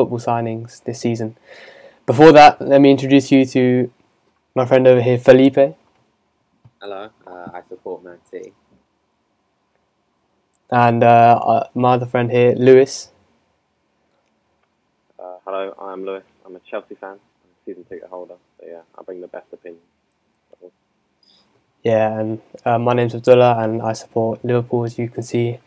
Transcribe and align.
football 0.00 0.18
signings 0.18 0.82
this 0.84 1.00
season. 1.00 1.36
Before 2.06 2.32
that, 2.32 2.60
let 2.60 2.80
me 2.80 2.90
introduce 2.90 3.30
you 3.30 3.44
to 3.46 3.90
my 4.54 4.64
friend 4.64 4.86
over 4.86 5.00
here, 5.02 5.18
Felipe, 5.18 5.76
Hello, 6.80 7.10
uh, 7.26 7.48
I 7.52 7.60
support 7.68 8.02
Man 8.02 8.18
City. 8.30 8.52
and 10.70 11.02
uh, 11.04 11.38
uh, 11.52 11.68
my 11.74 11.94
other 11.94 12.06
friend 12.06 12.30
here, 12.30 12.54
Lewis. 12.56 13.10
Uh, 15.18 15.36
hello, 15.44 15.74
I'm 15.78 16.04
Lewis. 16.04 16.24
I'm 16.46 16.56
a 16.56 16.60
Chelsea 16.60 16.94
fan. 16.94 17.10
I'm 17.10 17.50
a 17.52 17.58
season 17.66 17.84
ticket 17.84 18.08
holder. 18.08 18.36
So 18.58 18.66
yeah, 18.66 18.80
I 18.98 19.02
bring 19.02 19.20
the 19.20 19.28
best 19.28 19.46
opinion. 19.52 19.82
Yeah, 21.82 22.18
and 22.20 22.40
uh, 22.64 22.78
my 22.78 22.92
name's 22.94 23.14
Abdullah, 23.14 23.62
and 23.62 23.80
I 23.82 23.92
support 23.94 24.44
Liverpool. 24.44 24.84
As 24.84 24.98
you 24.98 25.08
can 25.08 25.22
see 25.22 25.58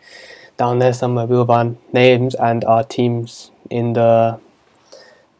down 0.57 0.79
there 0.79 0.93
somewhere, 0.93 1.25
we 1.25 1.37
have 1.37 1.49
our 1.49 1.75
names 1.91 2.35
and 2.35 2.63
our 2.65 2.83
teams 2.83 3.51
in 3.73 3.93
the 3.93 4.39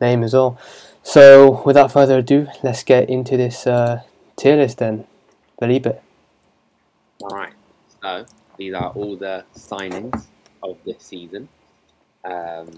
name 0.02 0.23
as 0.23 0.34
well. 0.34 0.57
So, 1.03 1.62
without 1.66 1.91
further 1.91 2.17
ado, 2.20 2.48
let's 2.63 2.84
get 2.84 3.09
into 3.09 3.38
this 3.38 3.67
uh, 3.67 4.02
tier 4.35 4.55
list 4.55 4.80
then. 4.80 5.05
Felipe. 5.59 5.88
Alright, 7.21 7.54
so 8.02 8.26
these 8.57 8.73
are 8.73 8.90
all 8.90 9.16
the 9.16 9.45
signings 9.55 10.26
of 10.62 10.77
this 10.85 11.04
season. 11.04 11.48
Um, 12.23 12.70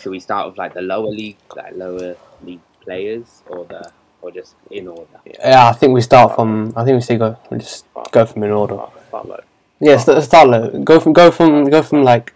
should 0.00 0.10
we 0.10 0.20
start 0.20 0.48
with 0.48 0.58
like 0.58 0.74
the 0.74 0.82
lower 0.82 1.08
league, 1.08 1.38
like 1.54 1.74
lower 1.74 2.16
league 2.42 2.60
players, 2.80 3.42
or 3.46 3.64
the 3.64 3.90
or 4.20 4.30
just 4.30 4.54
in 4.70 4.88
order? 4.88 5.20
Yeah, 5.24 5.68
I 5.68 5.72
think 5.72 5.92
we 5.92 6.00
start 6.00 6.34
from. 6.34 6.72
I 6.76 6.84
think 6.84 6.96
we 6.96 7.00
say 7.00 7.16
go. 7.16 7.38
We 7.50 7.58
just 7.58 7.84
go 8.12 8.26
from 8.26 8.42
in 8.42 8.50
order. 8.50 8.78
Start, 9.08 9.28
low. 9.28 9.40
Yeah, 9.80 9.96
start, 9.98 10.22
start 10.24 10.48
low. 10.48 10.70
Go 10.82 11.00
from 11.00 11.12
go 11.12 11.30
from 11.30 11.68
go 11.70 11.82
from 11.82 12.02
like 12.02 12.32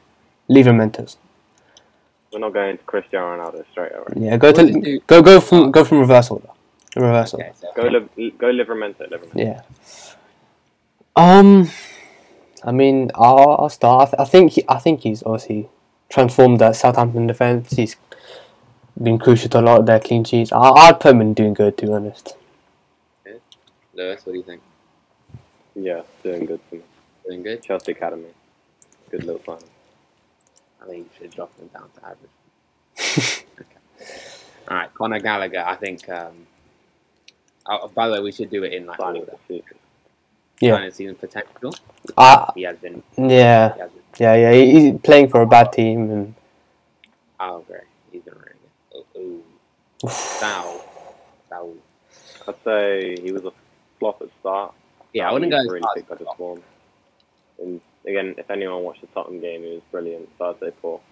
Livramentos. 0.48 1.16
We're 2.32 2.38
not 2.38 2.52
going 2.52 2.78
to 2.78 2.84
Cristiano 2.84 3.36
Ronaldo 3.36 3.64
straight 3.72 3.92
away. 3.92 4.06
Yeah, 4.16 4.36
go 4.36 4.52
to 4.52 5.00
go 5.06 5.22
go 5.22 5.40
from 5.40 5.70
go 5.70 5.84
from 5.84 5.98
reverse 5.98 6.30
order. 6.30 6.48
Reverse 6.96 7.34
order. 7.34 7.46
Okay, 7.46 7.54
so 7.60 7.72
Go 7.74 7.88
live, 7.88 8.08
go 8.38 8.46
Livramento, 8.52 9.08
Livramento. 9.10 9.34
Yeah. 9.34 9.62
Um, 11.16 11.68
I 12.64 12.72
mean, 12.72 13.10
I'll, 13.14 13.56
I'll 13.58 13.68
start. 13.68 14.02
I, 14.02 14.10
th- 14.10 14.20
I 14.20 14.24
think 14.24 14.52
he, 14.52 14.64
I 14.68 14.78
think 14.78 15.00
he's 15.00 15.22
obviously 15.24 15.68
transformed 16.08 16.60
that 16.60 16.76
Southampton 16.76 17.26
defense. 17.26 17.72
He's 17.72 17.96
been 19.00 19.18
crucial 19.18 19.48
to 19.50 19.60
a 19.60 19.62
lot 19.62 19.80
of 19.80 19.86
their 19.86 20.00
clean 20.00 20.24
sheets. 20.24 20.52
I, 20.52 20.58
I'd 20.58 21.00
put 21.00 21.12
him 21.12 21.20
in 21.20 21.34
doing 21.34 21.54
good, 21.54 21.76
to 21.78 21.86
be 21.86 21.92
honest. 21.92 22.34
Lewis, 23.94 24.24
what 24.24 24.32
do 24.32 24.38
you 24.38 24.44
think? 24.44 24.62
Yeah, 25.74 26.02
doing 26.22 26.46
good 26.46 26.60
for 26.68 26.76
me. 26.76 26.82
Doing 27.26 27.42
good? 27.42 27.62
Chelsea 27.62 27.92
Academy. 27.92 28.28
Good 29.10 29.24
little 29.24 29.42
sign. 29.44 29.68
I 30.82 30.86
think 30.86 30.98
you 30.98 31.10
should 31.18 31.30
drop 31.34 31.54
them 31.56 31.68
down 31.68 31.88
to 31.96 32.06
average. 32.06 33.44
All 34.68 34.76
right, 34.76 34.94
Conor 34.94 35.20
Gallagher. 35.20 35.64
I 35.66 35.76
think. 35.76 36.08
Um, 36.08 36.46
oh, 37.66 37.88
by 37.88 38.08
the 38.08 38.14
way, 38.14 38.20
we 38.20 38.32
should 38.32 38.50
do 38.50 38.62
it 38.64 38.72
in 38.72 38.86
like 38.86 38.98
Signing 39.00 39.20
order. 39.22 39.32
this 39.32 39.40
season. 39.48 39.76
Yeah. 40.60 40.74
Signing 40.76 40.90
season 40.92 41.14
potential. 41.16 41.74
I 42.16 42.50
He 42.54 42.62
has 42.62 42.76
been. 42.78 43.02
yeah 43.16 43.74
He 43.74 43.80
has 43.80 43.90
been. 43.90 44.02
yeah 44.18 44.34
yeah. 44.34 44.52
He's 44.52 44.98
playing 45.00 45.28
for 45.28 45.40
a 45.42 45.46
bad 45.46 45.72
team, 45.72 46.10
and 46.10 46.34
Oh, 47.40 47.60
great. 47.66 47.82
He's 48.12 48.22
been 48.22 48.34
really 48.34 48.54
good. 48.92 49.04
Oh, 49.16 49.20
ooh. 50.08 50.08
Saul. 50.10 50.84
Saul. 51.48 51.74
I'd 52.48 52.54
say 52.64 53.16
he 53.22 53.32
was 53.32 53.44
a 53.44 53.52
flop 53.98 54.20
at 54.22 54.28
start. 54.40 54.74
Yeah, 55.12 55.28
I 55.28 55.32
wouldn't 55.32 55.50
go 55.50 55.58
as 55.58 55.66
really 55.66 55.80
far 55.80 55.92
as 55.96 56.02
picked 56.02 56.12
up 56.12 56.18
his 56.18 56.28
form. 56.36 56.62
And 57.60 57.80
again, 58.06 58.34
if 58.38 58.50
anyone 58.50 58.82
watched 58.82 59.02
the 59.02 59.06
Tottenham 59.08 59.40
game, 59.40 59.64
it 59.64 59.74
was 59.74 59.82
brilliant. 59.90 60.28
So 60.38 60.50
I'd 60.50 60.60
say 60.60 60.70
Paul. 60.80 61.02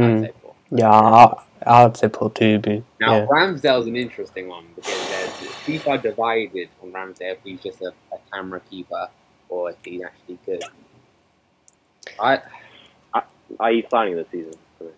I'd 0.00 0.16
hmm, 0.16 0.22
say 0.22 0.32
four. 0.42 0.54
yeah, 0.70 0.90
I, 0.90 1.34
I'd 1.64 1.96
say 1.96 2.08
Paul 2.08 2.30
too. 2.30 2.58
But 2.58 2.82
Now, 3.00 3.16
yeah, 3.16 3.26
Ramsdale's 3.26 3.86
an 3.86 3.96
interesting 3.96 4.48
one 4.48 4.66
because 4.74 5.08
there's, 5.08 5.54
people 5.64 5.92
are 5.92 5.98
divided 5.98 6.68
on 6.82 6.92
Ramsdale 6.92 7.32
if 7.32 7.38
he's 7.44 7.60
just 7.60 7.80
a, 7.80 7.92
a 8.12 8.18
camera 8.32 8.60
keeper 8.70 9.08
or 9.48 9.70
if 9.70 9.76
he's 9.84 10.02
actually 10.02 10.38
good. 10.44 10.62
I, 12.20 12.40
I 13.14 13.22
Are 13.58 13.72
you 13.72 13.84
signing 13.90 14.16
this 14.16 14.28
season 14.30 14.54
for 14.78 14.84
me? 14.84 14.90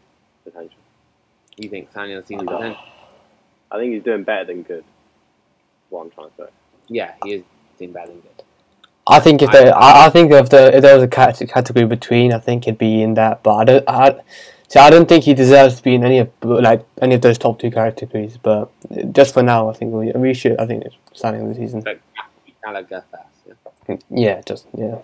Potential. 0.45 0.81
you 1.57 1.69
think 1.69 1.91
Samuel 1.93 2.23
season 2.23 2.47
potential? 2.47 2.83
I 3.71 3.79
think 3.79 3.95
he's 3.95 4.03
doing 4.03 4.25
better 4.25 4.47
than 4.47 4.63
good. 4.63 4.85
What 5.91 6.03
I'm 6.05 6.11
trying 6.11 6.31
to 6.31 6.37
say. 6.37 6.51
Yeah, 6.89 7.15
he 7.25 7.35
is 7.35 7.45
doing 7.79 7.93
better 7.93 8.09
than 8.09 8.21
good. 8.21 8.43
I 9.09 9.21
think 9.21 9.43
if 9.43 9.51
there, 9.53 9.75
I, 9.77 10.07
I 10.07 10.11
think 10.11 10.33
if 10.33 10.51
the 10.51 10.77
if 10.77 10.83
there 10.83 10.95
was 10.95 11.05
a 11.05 11.09
category 11.09 11.87
between, 11.87 12.33
I 12.33 12.39
think 12.39 12.65
he'd 12.67 12.79
be 12.79 13.03
in 13.03 13.15
that. 13.15 13.43
But 13.43 13.55
I 13.57 13.65
don't. 13.65 13.85
I, 13.89 14.21
see, 14.69 14.79
I 14.81 14.91
don't 14.91 15.09
think 15.09 15.25
he 15.25 15.35
deserves 15.35 15.77
to 15.77 15.83
be 15.83 15.95
in 15.95 16.05
any 16.05 16.19
of 16.19 16.31
like 16.45 16.85
any 17.03 17.15
of 17.15 17.23
those 17.23 17.39
top 17.39 17.59
two 17.59 17.71
categories. 17.71 18.37
But 18.37 18.71
just 19.13 19.35
for 19.35 19.43
now, 19.43 19.71
I 19.71 19.75
think 19.75 19.93
we, 19.95 20.13
we 20.13 20.35
should. 20.35 20.59
I 20.61 20.67
think 20.67 20.85
it's 20.85 20.97
starting 21.15 21.43
of 21.43 21.49
the 21.49 21.55
season. 21.55 21.81
But 21.81 22.01
Gallagher 22.65 23.05
first. 23.11 23.59
Yeah? 23.89 23.97
Yeah, 24.11 24.43
just 24.43 24.67
yeah, 24.77 24.99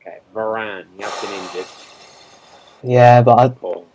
Okay, 0.00 0.18
Varane, 0.34 0.86
he 0.96 1.02
has 1.02 1.20
been 1.20 1.32
injured. 1.32 1.66
yeah. 2.82 3.22
But 3.22 3.38
I, 3.38 3.48
Paul. 3.50 3.86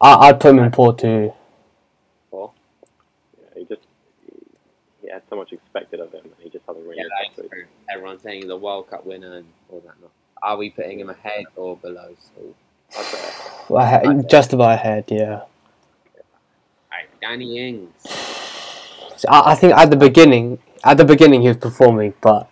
I 0.00 0.14
I'd 0.28 0.40
put 0.40 0.50
him 0.52 0.60
in 0.60 0.70
poor 0.70 0.94
too. 0.94 1.32
Four. 2.30 2.52
Yeah, 3.38 3.46
he 3.58 3.64
just 3.64 3.82
he, 4.24 4.32
he 5.02 5.10
had 5.10 5.22
so 5.28 5.36
much 5.36 5.52
expected 5.52 6.00
of 6.00 6.12
him, 6.12 6.22
and 6.24 6.34
he 6.40 6.50
just 6.50 6.64
hasn't 6.66 6.86
really. 6.86 6.98
Yeah, 6.98 7.64
lived 7.94 8.04
up 8.06 8.10
that's 8.12 8.22
to 8.22 8.28
it. 8.28 8.32
true. 8.32 8.40
Everyone's 8.40 8.42
saying 8.42 8.42
he's 8.42 8.50
a 8.50 8.56
World 8.56 8.90
Cup 8.90 9.04
winner 9.06 9.36
and 9.36 9.46
all 9.70 9.80
that. 9.80 10.00
Not. 10.00 10.10
Are 10.42 10.56
we 10.56 10.70
putting 10.70 10.98
him 11.00 11.10
ahead 11.10 11.44
or 11.56 11.76
below? 11.76 12.16
So, 12.18 12.54
Well, 13.68 13.82
I- 13.82 14.22
just 14.22 14.52
about 14.52 14.72
ahead. 14.72 15.04
Yeah. 15.08 15.42
right, 16.90 17.08
Danny 17.20 17.58
Ings. 17.68 17.90
So 19.16 19.28
I, 19.28 19.52
I 19.52 19.54
think 19.54 19.74
at 19.74 19.90
the 19.90 19.96
beginning, 19.96 20.58
at 20.82 20.96
the 20.96 21.04
beginning 21.04 21.42
he 21.42 21.48
was 21.48 21.58
performing, 21.58 22.14
but 22.22 22.48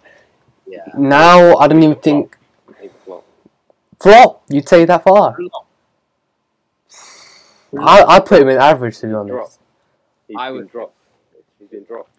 Yeah. 0.66 0.84
now 0.96 1.56
I 1.56 1.66
don't 1.66 1.82
even 1.82 1.96
think 1.96 2.36
he's 2.80 2.90
flop. 3.06 3.24
flop. 3.98 4.42
You'd 4.50 4.68
say 4.68 4.84
that 4.84 5.02
far. 5.02 5.36
I 7.78 8.04
I 8.04 8.20
put 8.20 8.40
him 8.42 8.48
in 8.48 8.58
average 8.58 8.98
to 8.98 9.06
be 9.06 9.14
honest. 9.14 9.32
Drop. 9.32 9.50
He's 10.28 10.36
I 10.38 10.50
would- 10.50 10.70
dropped. 10.70 10.94
He's 11.58 11.68
been 11.68 11.84
dropped. 11.84 12.10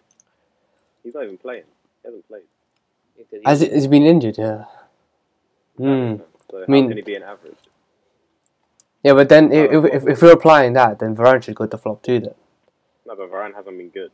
He's 1.02 1.14
not 1.14 1.24
even 1.24 1.38
playing. 1.38 1.64
He 2.02 2.08
hasn't 2.08 2.26
played. 2.28 2.42
Because 3.20 3.42
Has 3.44 3.62
it, 3.62 3.72
has 3.72 3.82
he 3.84 3.88
been 3.88 4.04
injured? 4.04 4.38
Yeah. 4.38 4.64
Hmm. 5.76 6.16
So 6.50 6.60
how 6.60 6.64
mean- 6.68 6.88
can 6.88 6.96
he 6.96 7.02
be 7.02 7.16
an 7.16 7.22
average? 7.22 7.56
Yeah, 9.02 9.14
but 9.14 9.30
then 9.30 9.50
if, 9.50 9.72
if, 9.72 9.84
if, 9.94 10.08
if 10.08 10.22
we're 10.22 10.32
applying 10.32 10.74
that, 10.74 10.98
then 10.98 11.16
Varane 11.16 11.42
should 11.42 11.54
go 11.54 11.64
to 11.66 11.78
flop 11.78 12.02
too. 12.02 12.20
Then 12.20 12.34
No, 13.06 13.16
but 13.16 13.30
Varane 13.30 13.54
hasn't 13.54 13.78
been 13.78 13.88
good. 13.88 14.10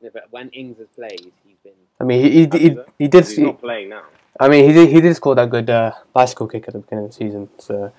Yeah, 0.00 0.08
but 0.12 0.28
when 0.30 0.48
Ings 0.50 0.78
has 0.78 0.88
played, 0.96 1.20
he's 1.20 1.56
been. 1.62 1.72
I 2.00 2.04
mean, 2.04 2.22
he 2.22 2.30
he, 2.30 2.38
he, 2.58 2.68
though? 2.70 2.86
he 2.98 3.08
did. 3.08 3.26
He's 3.26 3.38
not 3.38 3.60
playing 3.60 3.90
now. 3.90 4.04
I 4.40 4.48
mean, 4.48 4.66
he 4.66 4.72
did 4.72 4.88
he 4.88 5.00
did 5.02 5.14
score 5.14 5.34
that 5.34 5.50
good 5.50 5.68
uh, 5.68 5.92
bicycle 6.14 6.48
kick 6.48 6.64
at 6.66 6.72
the 6.72 6.80
beginning 6.80 7.04
of 7.04 7.10
the 7.10 7.16
season. 7.16 7.48
So 7.58 7.92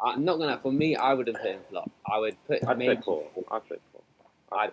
I'm 0.00 0.24
not 0.24 0.38
gonna. 0.38 0.58
For 0.58 0.72
me, 0.72 0.96
I 0.96 1.12
wouldn't 1.12 1.36
put 1.36 1.50
him 1.50 1.60
flop. 1.68 1.90
I 2.10 2.18
would 2.18 2.36
put. 2.46 2.66
I'd 2.66 2.78
maybe 2.78 2.96
say 2.96 3.02
Paul. 3.02 3.30
I'd 3.50 3.62
say 3.68 3.76
Paul. 3.92 4.58
I'd, 4.58 4.70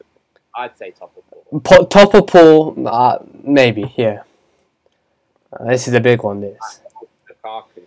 I'd 0.56 0.78
say 0.78 0.92
top 0.92 1.16
of 1.18 1.24
four. 1.30 1.62
po- 1.62 1.86
top 1.86 2.14
of 2.14 2.28
Paul, 2.28 2.88
uh, 2.88 3.20
maybe 3.44 3.94
yeah. 3.98 4.24
Uh, 5.52 5.66
this 5.66 5.88
is 5.88 5.94
a 5.94 6.00
big 6.00 6.24
one. 6.24 6.42
This 6.42 6.58
Lukaku, 7.30 7.82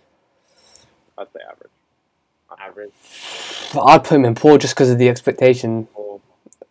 I'd 1.17 1.27
say 1.33 1.39
average. 1.49 1.71
average. 2.59 2.91
I'd 3.81 4.03
put 4.03 4.15
him 4.15 4.25
in 4.25 4.35
Paul 4.35 4.57
just 4.57 4.75
because 4.75 4.89
of 4.89 4.97
the 4.97 5.09
expectation. 5.09 5.87
Or 5.93 6.21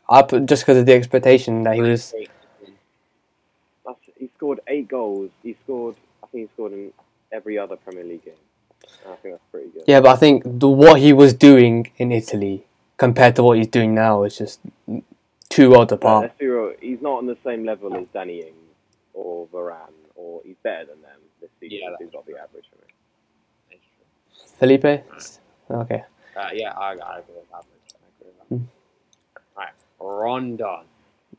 I 0.08 0.22
put 0.22 0.46
just 0.46 0.62
because 0.62 0.78
of 0.78 0.86
the 0.86 0.92
expectation 0.94 1.62
that 1.64 1.74
he 1.74 1.82
was. 1.82 2.14
That's, 3.84 3.98
he 4.18 4.30
scored 4.36 4.60
eight 4.68 4.88
goals. 4.88 5.30
He 5.42 5.56
scored. 5.64 5.96
I 6.22 6.26
think 6.28 6.48
he 6.48 6.54
scored 6.54 6.72
in 6.72 6.92
every 7.32 7.58
other 7.58 7.76
Premier 7.76 8.04
League 8.04 8.24
game. 8.24 8.34
And 9.04 9.12
I 9.12 9.16
think 9.16 9.34
that's 9.34 9.44
pretty 9.50 9.70
good. 9.70 9.84
Yeah, 9.86 10.00
but 10.00 10.10
I 10.10 10.16
think 10.16 10.42
the 10.44 10.68
what 10.68 11.00
he 11.00 11.12
was 11.12 11.34
doing 11.34 11.90
in 11.96 12.12
Italy 12.12 12.64
compared 12.96 13.36
to 13.36 13.42
what 13.42 13.58
he's 13.58 13.68
doing 13.68 13.94
now 13.94 14.22
is 14.24 14.38
just 14.38 14.60
two 15.48 15.70
worlds 15.70 15.90
But 15.90 15.96
apart. 15.96 16.32
let's. 16.40 16.76
He's 16.80 17.00
not 17.02 17.18
on 17.18 17.26
the 17.26 17.36
same 17.44 17.64
level 17.64 17.94
as 17.96 18.06
Danny 18.08 18.40
Ings 18.40 18.54
or 19.14 19.46
Varane, 19.48 19.92
or 20.14 20.40
he's 20.44 20.56
better 20.62 20.86
than 20.86 21.00
them 21.02 21.20
this 21.40 21.50
season. 21.60 21.78
Yeah, 21.82 21.90
so 21.98 22.04
he's 22.04 22.12
got 22.12 22.26
to 22.26 22.32
be 22.32 22.38
average 22.38 22.64
for 22.70 22.76
me. 22.86 23.78
Felipe, 24.58 25.04
okay. 25.70 26.02
Uh, 26.36 26.48
yeah, 26.52 26.72
I, 26.72 26.92
I 26.92 27.18
agree 27.18 27.34
with 27.34 27.44
average. 27.54 27.88
I 27.94 28.06
agree 28.20 28.32
with 28.32 28.38
that. 28.38 28.56
Hmm. 28.56 28.64
Right, 29.56 29.72
Rondon. 30.00 30.84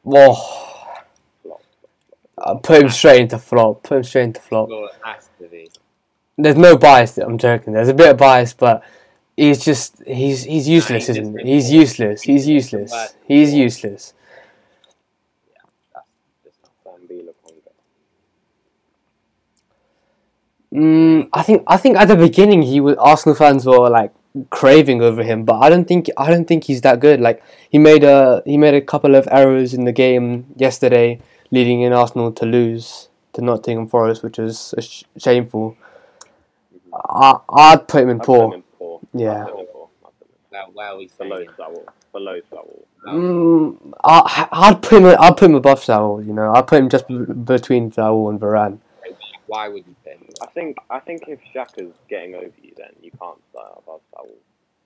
Whoa, 0.04 0.34
Flop. 1.44 1.62
I 2.38 2.54
put 2.62 2.82
him 2.84 2.90
straight 2.90 3.22
into 3.22 3.38
flop. 3.40 3.84
Put 3.84 3.98
him 3.98 4.04
straight 4.04 4.24
into 4.24 4.42
flop. 4.42 4.70
Well, 4.70 4.86
it 4.86 4.92
has 5.04 5.30
to 5.40 5.48
be. 5.48 5.70
There's 6.38 6.56
no 6.56 6.78
bias. 6.78 7.18
I'm 7.18 7.38
joking. 7.40 7.74
There's 7.74 7.90
a 7.90 7.94
bit 7.94 8.12
of 8.12 8.18
bias, 8.18 8.54
but 8.54 8.84
he's 9.38 9.64
just 9.64 10.04
he's 10.06 10.44
he's 10.44 10.68
useless, 10.68 11.08
isn't 11.10 11.40
he? 11.40 11.54
He's 11.54 11.72
useless. 11.72 12.24
He's 12.24 12.48
useless. 12.48 13.16
He's 13.26 13.54
useless. 13.54 14.14
That's 15.94 16.08
just 16.44 16.58
not. 16.64 16.72
Sambi 16.84 17.22
Lokonga. 17.28 17.72
Mm, 20.74 21.30
I 21.32 21.44
think 21.44 21.64
I 21.68 21.78
think 21.78 21.98
at 21.98 22.08
the 22.08 22.18
beginning 22.18 22.64
he 22.64 22.82
was 22.82 22.98
Arsenal 22.98 23.36
fans 23.36 23.66
were 23.66 23.90
like 23.90 24.12
craving 24.50 25.02
over 25.02 25.24
him, 25.24 25.46
but 25.46 25.60
I 25.60 25.70
don't 25.70 25.88
think 25.88 26.10
I 26.18 26.30
don't 26.30 26.48
think 26.48 26.66
he's 26.66 26.82
that 26.82 27.00
good. 27.00 27.22
Like 27.22 27.42
he 27.70 27.78
made 27.78 28.04
a 28.04 28.42
he 28.46 28.58
made 28.58 28.74
a 28.74 28.82
couple 28.82 29.16
of 29.16 29.28
errors 29.32 29.74
in 29.74 29.86
the 29.86 29.92
game 29.94 30.48
yesterday, 30.56 31.20
leading 31.52 31.82
in 31.82 31.94
Arsenal 31.94 32.32
to 32.34 32.46
lose 32.46 33.10
to 33.34 33.42
Nottingham 33.42 33.88
Forest, 33.88 34.24
which 34.24 34.38
was 34.40 34.74
sh- 34.80 35.04
shameful. 35.18 35.78
I 36.94 37.40
I'd 37.50 37.88
put 37.88 38.04
him 38.04 38.10
in 38.10 38.20
I'd 38.20 38.26
poor. 38.26 38.64
Him 39.20 39.30
in 39.30 39.36
poor. 39.36 39.36
Yeah. 39.36 39.46
I'd 39.46 39.48
put 39.48 39.54
him 39.54 39.60
in 39.60 39.68
poor. 39.74 39.90
I'd 40.06 40.20
put 40.20 40.28
him 40.28 40.36
Well, 40.52 40.72
where 40.74 40.88
are 40.88 40.98
we 40.98 41.10
Below 41.18 41.38
saying? 41.38 41.50
Saul. 41.58 41.86
Below 42.14 42.40
Saul. 42.50 42.88
Mm, 43.08 43.94
I 44.04 44.48
I'd 44.52 44.82
put 44.82 45.02
him 45.04 45.16
I'd 45.20 45.38
put 45.38 45.50
him 45.50 45.56
above 45.56 45.84
Saul. 45.84 46.24
You 46.24 46.34
know, 46.34 46.54
I'd 46.54 46.68
put 46.68 46.80
him 46.80 46.90
just 46.90 47.08
b- 47.08 47.26
between 47.26 47.92
Saul 47.92 48.30
and 48.30 48.40
Varane. 48.40 48.80
Why 49.48 49.70
would 49.70 49.86
you 49.88 49.96
put 50.04 50.14
him? 50.14 50.28
I 50.42 50.48
think 50.48 50.78
I 50.90 51.00
think 51.00 51.24
if 51.28 51.40
Xhaka's 51.54 51.94
getting 52.10 52.36
over 52.36 52.52
you, 52.62 52.72
then 52.78 52.90
you 53.02 53.12
can't 53.12 53.38
start 53.52 53.72
above 53.78 54.02
Saul. 54.14 54.28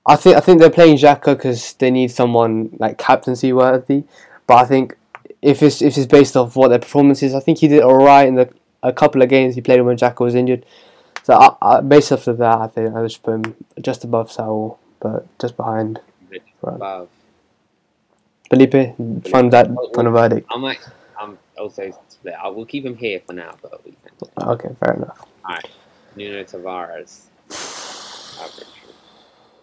I 0.06 0.16
think 0.16 0.36
I 0.36 0.39
think 0.39 0.60
they're 0.60 0.69
playing 0.69 0.98
Xhaka 0.98 1.36
because 1.38 1.74
they 1.74 1.92
need 1.92 2.12
someone 2.12 2.75
like 2.80 2.98
captaincy 2.98 3.54
worthy. 3.54 4.04
But 4.48 4.56
I 4.57 4.66
think 4.66 4.95
if 5.42 5.63
it's 5.63 5.81
if 5.81 5.98
it's 5.98 6.07
based 6.07 6.36
off 6.38 6.56
what 6.56 6.69
their 6.69 6.80
performance 6.80 7.24
is, 7.24 7.34
I 7.34 7.39
think 7.39 7.60
he 7.60 7.68
did 7.68 7.81
all 7.81 8.04
right 8.04 8.27
in 8.27 8.36
the 8.36 8.50
a 8.84 8.92
couple 8.94 9.22
of 9.22 9.30
games 9.30 9.56
he 9.56 9.62
played 9.62 9.81
when 9.81 9.98
Xhaka 9.98 10.19
was 10.22 10.36
injured. 10.36 10.66
So 11.24 11.34
I, 11.36 11.56
I, 11.62 11.82
based 11.82 12.12
off 12.12 12.28
of 12.28 12.38
that, 12.40 12.58
I 12.58 12.68
think 12.68 12.96
I 12.96 13.04
just 13.04 13.22
put 13.24 13.36
him 13.36 13.56
just 13.82 14.04
above 14.04 14.32
Saul, 14.32 14.80
but 15.00 15.26
just 15.40 15.56
behind 15.56 16.00
above. 16.64 17.10
Felipe. 18.50 18.96
Final 19.30 19.50
that 19.52 19.68
final 19.96 20.12
verdict. 20.12 20.48
I'm 20.52 20.62
like, 20.62 20.82
I'm 21.20 21.38
also 21.58 21.92
split. 22.10 22.34
I 22.34 22.48
will 22.50 22.66
keep 22.66 22.86
him 22.86 22.98
here 22.98 23.22
for 23.26 23.34
now, 23.34 23.56
but 23.62 23.84
we 23.86 23.92
can. 23.92 24.50
Okay, 24.50 24.70
fair 24.80 24.96
enough. 24.96 25.26
All 25.46 25.56
right, 25.56 25.70
Nuno 26.16 26.44
Tavares. 26.44 27.28
Average. 28.42 28.68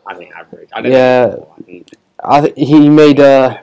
I 0.06 0.14
think 0.14 0.34
average. 0.34 0.68
I 0.72 0.80
don't 0.80 0.92
Yeah. 0.92 1.36
I 1.58 1.62
think 1.62 1.90
I 2.20 2.40
th- 2.40 2.54
he 2.68 2.88
made 2.88 3.20
a 3.20 3.62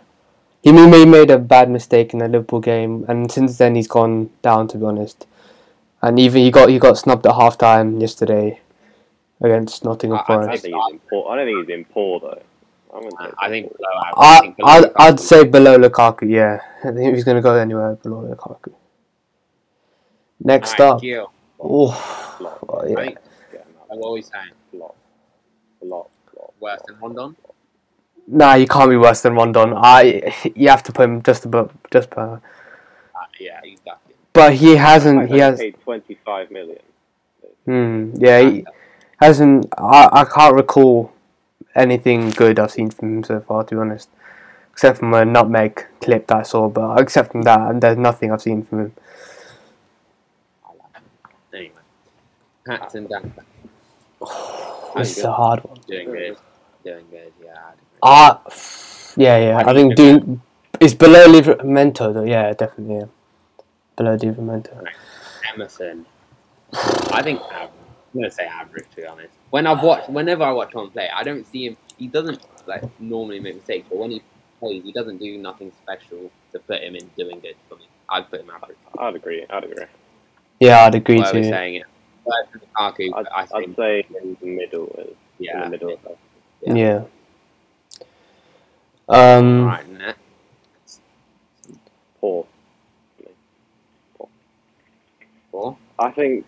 he 0.61 0.71
made 0.71 1.07
made 1.07 1.31
a 1.31 1.39
bad 1.39 1.69
mistake 1.69 2.13
in 2.13 2.19
the 2.19 2.27
Liverpool 2.27 2.59
game, 2.59 3.05
and 3.07 3.31
since 3.31 3.57
then 3.57 3.75
he's 3.75 3.87
gone 3.87 4.29
down. 4.41 4.67
To 4.69 4.77
be 4.77 4.85
honest, 4.85 5.25
and 6.05 6.19
even 6.19 6.41
he 6.41 6.51
got 6.51 6.69
he 6.69 6.79
got 6.79 6.97
snubbed 6.97 7.25
at 7.25 7.35
half 7.35 7.57
time 7.57 7.99
yesterday 7.99 8.59
against 9.41 9.83
Nottingham 9.83 10.19
I- 10.27 10.33
I 10.33 10.35
I 10.35 10.45
don't 10.45 10.61
think 10.61 10.75
he's 10.75 10.93
in 10.93 10.99
poor. 11.09 11.29
I 11.31 11.35
don't 11.35 11.45
think 11.47 11.67
he's 11.67 11.73
in 11.75 11.85
poor 11.85 12.19
though. 12.19 12.41
I'm 12.93 13.01
gonna 13.09 13.17
say 13.29 13.33
I 13.39 13.49
think 13.49 13.73
below. 13.77 13.89
I 14.17 14.39
think 14.39 14.57
below 14.57 14.69
I'd, 14.69 14.91
I'd 14.97 15.19
say 15.19 15.43
below 15.43 15.77
Lukaku. 15.77 16.29
Yeah, 16.29 16.59
I 16.83 16.91
think 16.91 17.15
he's 17.15 17.23
gonna 17.23 17.41
go 17.41 17.55
anywhere 17.55 17.95
below 17.95 18.21
Lukaku. 18.23 18.73
Next 20.39 20.79
Alright, 20.79 20.95
up, 20.95 21.01
Gil. 21.01 21.31
oh, 21.59 21.91
Flop. 22.37 22.59
oh, 22.69 22.79
I 22.79 22.87
yeah. 22.87 22.95
think 22.95 23.17
Yeah, 23.53 23.59
I'm 23.91 23.99
no, 23.99 24.05
always 24.05 24.27
saying 24.27 24.51
flop. 24.71 24.95
Flop. 25.79 26.11
Flop. 26.31 26.53
worse 26.59 26.81
than 26.87 26.99
Rondon. 26.99 27.35
Nah, 28.27 28.53
you 28.55 28.67
can't 28.67 28.89
be 28.89 28.97
worse 28.97 29.21
than 29.21 29.33
Rondon. 29.33 29.73
I 29.75 30.33
you 30.55 30.69
have 30.69 30.83
to 30.83 30.91
put 30.91 31.03
him 31.03 31.21
just 31.23 31.45
above, 31.45 31.71
just 31.91 32.11
above. 32.11 32.41
Uh, 33.15 33.25
yeah, 33.39 33.59
exactly. 33.63 34.04
But 34.35 34.53
he 34.55 34.75
hasn't. 34.75 35.17
Like, 35.17 35.29
He 35.29 35.39
has. 35.39 35.59
paid 35.59 35.75
25 35.83 36.51
million. 36.51 36.79
Hmm. 37.65 38.11
Yeah. 38.15 38.39
He 38.41 38.65
hasn't. 39.19 39.67
I 39.77 40.09
I 40.21 40.25
can't 40.25 40.53
recall 40.53 41.11
anything 41.73 42.29
good 42.31 42.59
I've 42.59 42.71
seen 42.71 42.89
from 42.91 43.17
him 43.17 43.23
so 43.23 43.39
far. 43.39 43.63
To 43.63 43.75
be 43.75 43.81
honest, 43.81 44.09
except 44.73 44.99
from 44.99 45.13
a 45.13 45.23
nutmeg 45.25 45.85
clip 46.01 46.27
that 46.27 46.37
I 46.37 46.43
saw. 46.43 46.67
But 46.69 46.99
except 46.99 47.31
from 47.31 47.43
that, 47.43 47.79
there's 47.81 47.97
nothing 47.97 48.31
I've 48.31 48.41
seen 48.41 48.63
from 48.63 48.79
him. 48.81 48.91
Anyway, 51.53 51.71
Patson 52.67 53.07
Daka 53.07 53.31
This 54.97 55.17
is 55.17 55.23
a 55.23 55.31
hard 55.31 55.63
one. 55.63 55.79
doing 55.87 56.07
good. 56.11 56.37
Doing 56.83 57.05
good. 57.09 57.31
Yeah. 57.43 57.71
Ah, 58.03 58.41
yeah, 59.17 59.37
yeah. 59.37 59.63
I 59.65 59.73
think 59.73 59.95
doing 59.95 60.41
it's 60.81 60.93
below 60.93 61.25
Livramento 61.27 62.13
though. 62.13 62.23
Yeah, 62.23 62.53
definitely. 62.53 62.95
Yeah. 62.97 63.05
Below 63.95 64.17
Livramento. 64.17 64.83
Emerson. 65.53 66.05
I 66.73 67.21
think 67.21 67.41
average. 67.51 67.71
I'm 68.13 68.21
gonna 68.21 68.31
say 68.31 68.45
average 68.45 68.85
to 68.91 68.95
be 68.97 69.05
honest. 69.05 69.33
When 69.49 69.67
I've 69.67 69.83
watched, 69.83 70.09
whenever 70.09 70.43
I 70.43 70.51
watch 70.51 70.73
him 70.73 70.89
play, 70.89 71.09
I 71.13 71.23
don't 71.23 71.45
see 71.45 71.65
him. 71.67 71.77
He 71.97 72.07
doesn't 72.07 72.39
like 72.67 72.83
normally 72.99 73.39
make 73.39 73.55
mistakes, 73.55 73.87
but 73.89 73.97
when 73.97 74.11
he 74.11 74.21
plays, 74.59 74.83
he 74.83 74.91
doesn't 74.91 75.17
do 75.17 75.37
nothing 75.37 75.71
special 75.81 76.31
to 76.51 76.59
put 76.59 76.81
him 76.81 76.95
in 76.95 77.09
doing 77.17 77.39
good 77.39 77.55
for 77.69 77.75
me. 77.75 77.87
I'd 78.09 78.29
put 78.29 78.41
him 78.41 78.49
average. 78.49 78.77
I'd 78.97 79.15
agree. 79.15 79.45
I'd 79.49 79.63
agree. 79.63 79.85
Yeah, 80.59 80.85
I'd 80.85 80.95
agree 80.95 81.17
Why 81.17 81.29
are 81.29 81.33
too. 81.33 81.43
saying 81.43 81.75
it? 81.75 81.85
Lukaku, 82.25 83.09
I'd, 83.15 83.27
I 83.27 83.41
I'd 83.41 83.49
think 83.49 83.75
say 83.75 84.05
in 84.21 84.37
the 84.41 84.47
middle. 84.47 84.87
Is, 84.97 85.15
yeah. 85.39 85.55
in 85.55 85.59
the 85.63 85.69
middle. 85.69 85.93
Of 85.93 86.17
Yeah. 86.61 86.73
Yeah. 86.73 87.03
Um. 89.07 89.65
Right, 89.65 89.87
next 89.89 90.99
poor. 95.55 95.77
I 95.99 96.11
think 96.11 96.45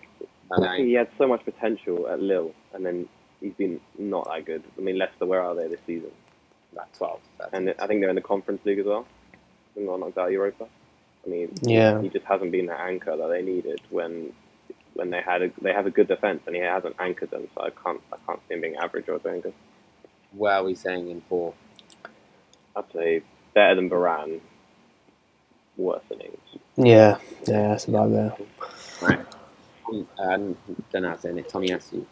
I 0.52 0.78
he 0.78 0.94
had 0.94 1.10
so 1.18 1.28
much 1.28 1.46
potential 1.46 2.08
at 2.10 2.22
Lille, 2.22 2.54
and 2.74 2.86
then 2.86 3.10
he's 3.42 3.54
been 3.56 3.82
not 3.98 4.28
that 4.28 4.46
good. 4.46 4.64
I 4.78 4.82
mean, 4.82 4.98
Leicester, 4.98 5.26
where 5.26 5.42
are 5.42 5.56
they 5.56 5.68
this 5.70 5.82
season? 5.88 6.12
About 6.74 6.94
twelve. 6.98 7.22
That's 7.40 7.52
And 7.54 7.74
I 7.80 7.88
think 7.88 8.02
they're 8.02 8.10
in 8.10 8.16
the 8.16 8.22
Conference 8.22 8.62
League 8.66 8.80
as 8.80 8.86
well. 8.86 9.08
They're 9.76 9.86
not 9.86 10.00
knocked 10.02 10.18
out 10.18 10.32
Europa. 10.32 10.68
I 11.26 11.30
mean, 11.30 11.60
Yeah. 11.64 12.02
he 12.02 12.10
just 12.10 12.26
hasn't 12.26 12.52
been 12.52 12.68
that 12.68 12.82
anchor 12.82 13.18
that 13.18 13.28
they 13.28 13.42
needed 13.44 13.82
when 13.90 14.34
when 14.96 15.12
they 15.12 15.22
had 15.22 15.44
a, 15.44 15.52
they 15.62 15.74
have 15.74 15.88
a 15.88 15.92
good 15.92 16.08
defense, 16.08 16.42
and 16.48 16.56
he 16.56 16.62
hasn't 16.64 16.96
anchored 17.00 17.32
them. 17.32 17.48
So 17.56 17.62
I 17.64 17.72
can't 17.72 18.02
I 18.14 18.18
can't 18.28 18.42
see 18.48 18.56
him 18.56 18.62
being 18.62 18.78
average 18.78 19.10
or 19.10 19.20
doing 19.20 19.42
good. 19.42 19.56
where 20.32 20.56
are 20.56 20.66
we 20.66 20.76
saying 20.76 21.10
in 21.10 21.22
four? 21.30 21.56
I'd 22.76 22.92
say 22.94 23.24
better 23.56 23.76
than 23.76 23.90
Varane, 23.90 24.42
worse 25.78 26.04
than 26.10 26.22
Ings. 26.22 26.62
Yeah. 26.78 27.18
Yeah. 27.48 27.70
That's 27.70 27.86
about 27.86 28.12
there. 28.12 28.34
Um, 29.02 29.26
I 30.20 30.38
don't 30.92 31.02
know 31.02 31.10
how 31.10 31.16
to 31.16 31.22
say 31.22 31.30
it. 31.30 31.50
Tomiyasu. 31.50 32.06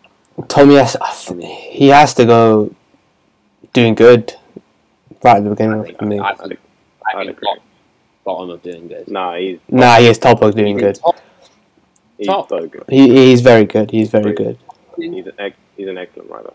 Tommy, 0.48 0.76
has, 0.76 0.98
th- 1.28 1.44
he 1.72 1.88
has 1.88 2.14
to 2.16 2.26
go 2.26 2.74
doing 3.74 3.96
good 3.96 4.34
right 5.24 5.38
at 5.38 5.44
the 5.44 5.50
I 5.50 5.54
beginning 5.54 5.84
think, 5.84 5.98
for 6.00 6.06
me. 6.06 6.20
I 6.20 6.34
think, 6.36 6.60
I 7.06 7.18
I'd 7.20 7.26
think 7.26 7.38
agree. 7.38 7.48
bottom, 7.48 7.64
bottom 8.26 8.50
of 8.50 8.62
doing 8.64 8.88
good. 8.88 9.08
Nah, 9.08 9.36
he's 9.38 9.60
Nah, 9.70 9.98
he 9.98 10.08
is 10.08 10.18
top 10.20 10.42
of 10.42 10.56
doing 10.56 10.76
You 10.76 10.84
good. 10.86 10.96
top- 10.96 11.16
he's 12.18 12.28
Top. 12.28 12.50
so 12.50 12.68
good. 12.68 12.84
He, 12.90 13.10
he's 13.30 13.42
very 13.42 13.66
good. 13.66 13.92
He's 13.92 14.10
very 14.10 14.34
good. 14.34 14.58
He's 14.98 15.26
an 15.28 15.34
ex, 15.40 15.58
he's 15.78 15.88
an 15.88 15.98
excellent 15.98 16.30
rider. 16.30 16.54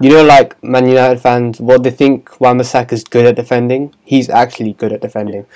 You 0.00 0.10
know, 0.10 0.24
like 0.24 0.60
Man 0.62 0.88
United 0.88 1.20
fans, 1.20 1.60
what 1.60 1.84
they 1.84 1.90
think 1.90 2.40
Wan-Bissaka's 2.40 3.04
good 3.04 3.26
at 3.26 3.36
defending. 3.36 3.94
He's 4.02 4.28
actually 4.28 4.72
good 4.72 4.92
at 4.92 5.00
defending. 5.00 5.46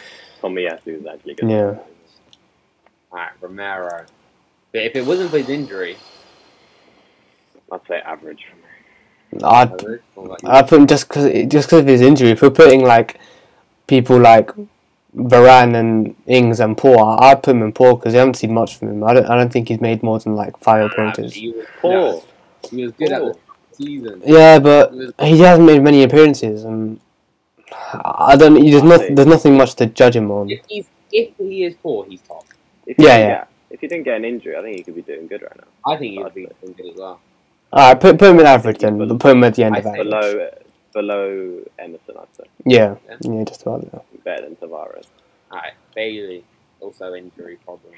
Tommy 0.41 0.63
Tomiyasu 0.67 1.01
is 1.01 1.07
actually 1.07 1.35
good. 1.35 1.51
Yeah. 1.51 1.79
Alright, 3.12 3.31
Romero. 3.41 4.05
But 4.73 4.83
if 4.83 4.97
it 4.97 5.07
wasn't 5.07 5.31
for 5.31 5.38
his 5.38 5.49
injury, 5.49 5.97
I'd 7.73 7.81
say 7.88 8.00
average. 8.00 8.47
I'd 9.43 9.71
what 10.15 10.25
about 10.25 10.43
you? 10.43 10.49
I 10.49 10.62
put 10.62 10.81
him 10.81 10.87
just 10.87 11.09
because 11.09 11.47
just 11.49 11.69
'cause 11.69 11.81
of 11.81 11.87
his 11.87 12.00
injury. 12.00 12.31
If 12.31 12.43
we're 12.43 12.50
putting 12.50 12.83
like 12.83 13.19
people 13.87 14.19
like 14.19 14.50
Varane 15.17 15.75
and 15.75 16.15
Ings 16.27 16.61
and 16.61 16.77
Paul, 16.77 16.99
I'd 17.21 17.43
put 17.43 17.57
him 17.57 17.62
in 17.62 17.73
Paul 17.73 17.97
because 17.97 18.15
I 18.15 18.19
haven't 18.19 18.35
seen 18.35 18.55
much 18.55 18.77
from 18.77 18.88
him. 18.88 19.05
I 19.05 19.15
don't. 19.15 19.27
I 19.27 19.37
don't 19.37 19.53
think 19.53 19.69
he's 19.69 19.81
made 19.81 20.03
more 20.03 20.19
than 20.19 20.35
like 20.35 20.57
five 20.59 20.91
appearances. 20.91 21.35
He 21.35 21.50
was, 21.50 21.67
Poor. 21.81 22.23
he 22.71 22.85
was 22.85 22.93
good 22.93 23.12
at 23.12 23.21
the 23.23 23.37
season. 23.73 24.23
Yeah, 24.25 24.59
but 24.59 24.93
He 25.21 25.37
he 25.37 25.41
hasn't 25.41 25.67
made 25.67 25.83
many 25.83 26.03
appearances, 26.03 26.65
and 26.65 27.00
I 27.93 28.37
don't. 28.37 28.55
There's 28.55 28.83
not. 28.83 29.00
There's 29.11 29.27
nothing 29.27 29.57
much 29.57 29.75
to 29.77 29.87
judge 29.87 30.17
him 30.17 30.31
on. 30.31 30.50
if, 30.50 30.61
he's, 30.69 30.87
if 31.12 31.37
he 31.37 31.65
is 31.65 31.75
poor, 31.83 32.07
he's 32.07 32.23
top. 32.23 32.45
If 32.88 32.97
he 32.97 33.04
Yeah, 33.04 33.18
yeah. 33.18 33.28
Get, 33.28 33.49
if 33.71 33.80
he 33.80 33.87
didn't 33.87 34.04
get 34.04 34.16
an 34.16 34.25
injury, 34.25 34.57
I 34.57 34.62
think 34.62 34.76
he 34.78 34.83
could 34.83 34.95
be 34.97 35.02
doing 35.02 35.26
good 35.28 35.42
right 35.42 35.57
now. 35.57 35.92
I 35.92 35.97
think 35.97 36.12
he 36.12 36.18
would 36.23 36.35
be 36.35 36.49
doing 36.61 36.73
good 36.76 36.90
as 36.92 36.97
well. 36.99 37.21
All 37.73 37.88
right, 37.92 38.00
put 38.00 38.18
put 38.18 38.30
him 38.30 38.40
in 38.40 38.47
average 38.47 38.78
then. 38.78 38.97
Below- 38.99 39.18
Put 39.18 39.33
him 39.37 39.45
at 39.45 39.54
the 39.54 39.64
end 39.64 39.76
I 39.76 39.78
of 39.78 39.85
say 39.85 39.90
average. 39.90 40.09
Below 40.11 40.50
below 40.95 41.61
Emerson, 41.78 42.14
I'd 42.18 42.35
say. 42.37 42.45
Yeah, 42.64 42.97
Yeah. 43.09 43.16
yeah, 43.21 43.45
just 43.45 43.62
about 43.62 43.83
there. 43.92 44.00
Better 44.25 44.42
than 44.47 44.57
Tavares. 44.57 45.07
Alright, 45.52 45.75
Bailey. 45.95 46.45
Also 46.80 47.12
injury 47.14 47.59
problems. 47.64 47.97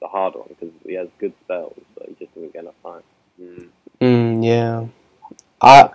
The 0.00 0.08
hard 0.08 0.34
one 0.34 0.48
because 0.48 0.74
he 0.86 0.94
has 0.94 1.08
good 1.18 1.32
spells, 1.44 1.74
but 1.96 2.08
he 2.08 2.14
just 2.18 2.34
doesn't 2.34 2.52
get 2.52 2.62
enough 2.62 2.74
time. 2.82 3.02
Mm. 3.40 3.68
Mm, 4.00 4.44
yeah, 4.44 4.86
I 5.60 5.90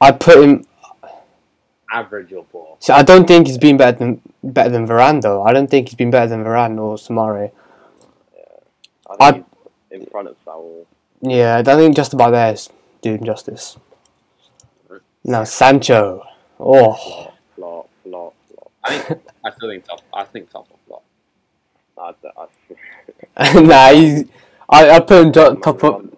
I 0.00 0.12
put 0.12 0.42
him. 0.42 0.64
Average 1.92 2.32
or 2.32 2.44
poor. 2.44 2.76
So 2.80 2.92
I 2.94 3.02
don't 3.04 3.26
think 3.26 3.46
he's 3.46 3.58
been 3.58 3.76
better 3.76 3.96
than 3.96 4.20
better 4.52 4.70
than 4.70 4.86
Varane 4.86 5.22
though. 5.22 5.42
I 5.42 5.52
don't 5.52 5.68
think 5.70 5.88
he's 5.88 5.96
been 5.96 6.10
better 6.10 6.28
than 6.28 6.44
Varane 6.44 6.78
or 6.78 6.96
Soumaré. 6.96 7.52
Yeah. 8.36 8.44
I 9.20 9.32
think 9.32 9.46
he's 9.90 10.00
in 10.00 10.06
front 10.06 10.28
of 10.28 10.36
Saul. 10.44 10.86
Yeah, 11.20 11.56
I 11.56 11.62
don't 11.62 11.78
think 11.78 11.96
just 11.96 12.12
about 12.14 12.30
there 12.32 12.52
is 12.52 12.68
doing 13.02 13.24
justice. 13.24 13.76
Now 15.24 15.44
Sancho. 15.44 16.22
Oh, 16.60 17.32
Flop, 17.56 17.88
flop, 18.04 18.34
flop. 18.48 18.70
I 18.84 18.98
think 18.98 19.22
I 19.44 19.50
still 19.52 19.70
think 19.70 19.84
top. 19.84 20.00
I 20.12 20.24
think 20.24 20.50
top 20.50 20.68
of 20.70 20.78
flop. 20.86 21.02
I'd, 21.98 22.48
I'd, 23.36 23.64
nah, 23.66 23.90
he's. 23.92 24.24
I 24.68 24.90
I 24.90 25.00
put 25.00 25.24
him 25.26 25.32
jo- 25.32 25.54
top 25.56 25.82
of 25.84 26.10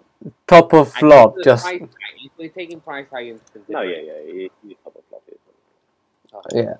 top 0.47 0.73
of 0.73 0.93
I 0.95 0.99
flop. 0.99 1.35
the 1.35 1.43
Just 1.43 1.63
price 1.63 1.79
tag, 1.79 1.89
we're 2.37 2.49
taking 2.49 2.79
price 2.81 3.05
tag 3.09 3.27
into 3.27 3.41
No, 3.69 3.81
yeah, 3.81 3.97
yeah, 3.97 4.13
he, 4.25 4.51
he's 4.67 4.77
top 4.83 4.95
of 4.95 5.03
flop. 5.09 5.23
Isn't 5.27 5.39
he? 6.61 6.61
Oh, 6.61 6.77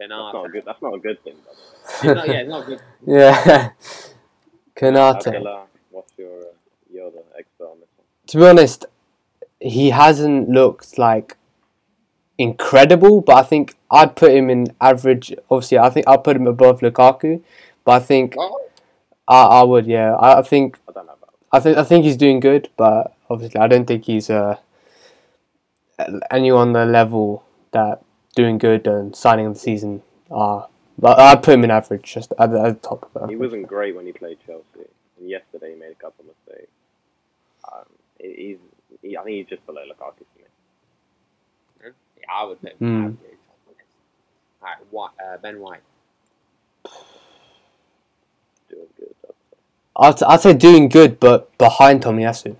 yeah, 0.00 0.06
That's 0.08 0.34
not 0.34 0.46
a 0.46 0.48
good. 0.48 0.64
That's 0.64 0.82
not 0.82 0.94
a 0.94 0.98
good 0.98 1.24
thing. 1.24 1.34
By 1.34 1.52
the 1.52 1.58
way. 1.58 1.66
It's 1.92 2.04
not, 2.04 2.28
yeah, 2.28 2.40
it's 2.40 2.48
not 2.48 2.66
good. 2.66 2.80
yeah. 3.06 3.70
Konate. 4.76 5.26
Abdullah, 5.26 5.66
what's 5.90 6.12
your 6.16 6.40
uh, 6.40 6.44
you're 6.92 7.10
the 7.10 7.22
expert 7.38 7.64
on 7.64 7.80
this 7.80 7.88
one? 7.96 8.06
To 8.28 8.38
be 8.38 8.46
honest, 8.46 8.86
he 9.60 9.90
hasn't 9.90 10.48
looked 10.48 10.98
like 10.98 11.36
incredible, 12.38 13.20
but 13.20 13.36
I 13.36 13.42
think 13.42 13.76
I'd 13.90 14.16
put 14.16 14.32
him 14.32 14.48
in 14.48 14.74
average. 14.80 15.34
Obviously, 15.50 15.78
I 15.78 15.90
think 15.90 16.08
I'd 16.08 16.24
put 16.24 16.36
him 16.36 16.46
above 16.46 16.80
Lukaku, 16.80 17.42
but 17.84 17.92
I 17.92 17.98
think 17.98 18.34
Oh, 18.38 18.60
I, 19.28 19.42
I 19.42 19.62
would. 19.62 19.86
Yeah, 19.86 20.14
I, 20.14 20.38
I 20.38 20.42
think 20.42 20.78
I 20.88 20.92
don't 20.92 21.06
know 21.06 21.12
about. 21.12 21.34
I 21.52 21.60
think 21.60 21.76
I 21.76 21.84
think 21.84 22.04
he's 22.04 22.16
doing 22.16 22.40
good, 22.40 22.70
but 22.76 23.14
obviously 23.28 23.60
I 23.60 23.66
don't 23.68 23.86
think 23.86 24.04
he's 24.04 24.30
uh 24.30 24.56
anyone 26.30 26.68
on 26.68 26.72
the 26.72 26.86
level 26.86 27.44
that 27.72 28.02
doing 28.34 28.58
good 28.58 28.86
and 28.86 29.14
signing 29.14 29.46
of 29.46 29.54
the 29.54 29.60
season 29.60 30.02
are. 30.30 30.68
But 30.98 31.18
I'd 31.18 31.42
put 31.42 31.54
him 31.54 31.64
in 31.64 31.70
average, 31.70 32.02
just 32.12 32.32
at 32.38 32.50
the, 32.50 32.60
at 32.60 32.82
the 32.82 32.88
top 32.88 33.10
of 33.14 33.30
He 33.30 33.36
wasn't 33.36 33.66
great 33.66 33.96
when 33.96 34.04
he 34.06 34.12
played 34.12 34.38
Chelsea, 34.46 34.88
and 35.18 35.30
yesterday 35.30 35.72
he 35.74 35.80
made 35.80 35.92
a 35.92 35.94
couple 35.94 36.24
of 36.28 36.34
mistakes. 36.46 36.70
Um, 37.72 37.84
he's, 38.20 38.58
he, 39.00 39.16
I 39.16 39.22
think 39.22 39.36
he's 39.36 39.46
just 39.46 39.64
below 39.66 39.80
Lukaku 39.82 40.18
for 40.18 40.38
me. 40.38 41.92
yeah, 42.18 42.26
I 42.30 42.44
would 42.44 42.60
put 42.60 42.72
him 42.72 42.76
Hmm. 42.78 43.04
average. 43.04 43.16
Alright, 44.62 44.78
what, 44.90 45.12
uh, 45.24 45.38
Ben 45.38 45.58
White. 45.60 45.80
Doing 48.68 48.86
good. 48.98 49.14
I'd 49.96 50.18
say. 50.18 50.26
I'd, 50.28 50.32
I'd 50.34 50.40
say 50.42 50.52
doing 50.54 50.88
good, 50.88 51.18
but 51.18 51.56
behind 51.56 52.02
Tomiyasu. 52.02 52.56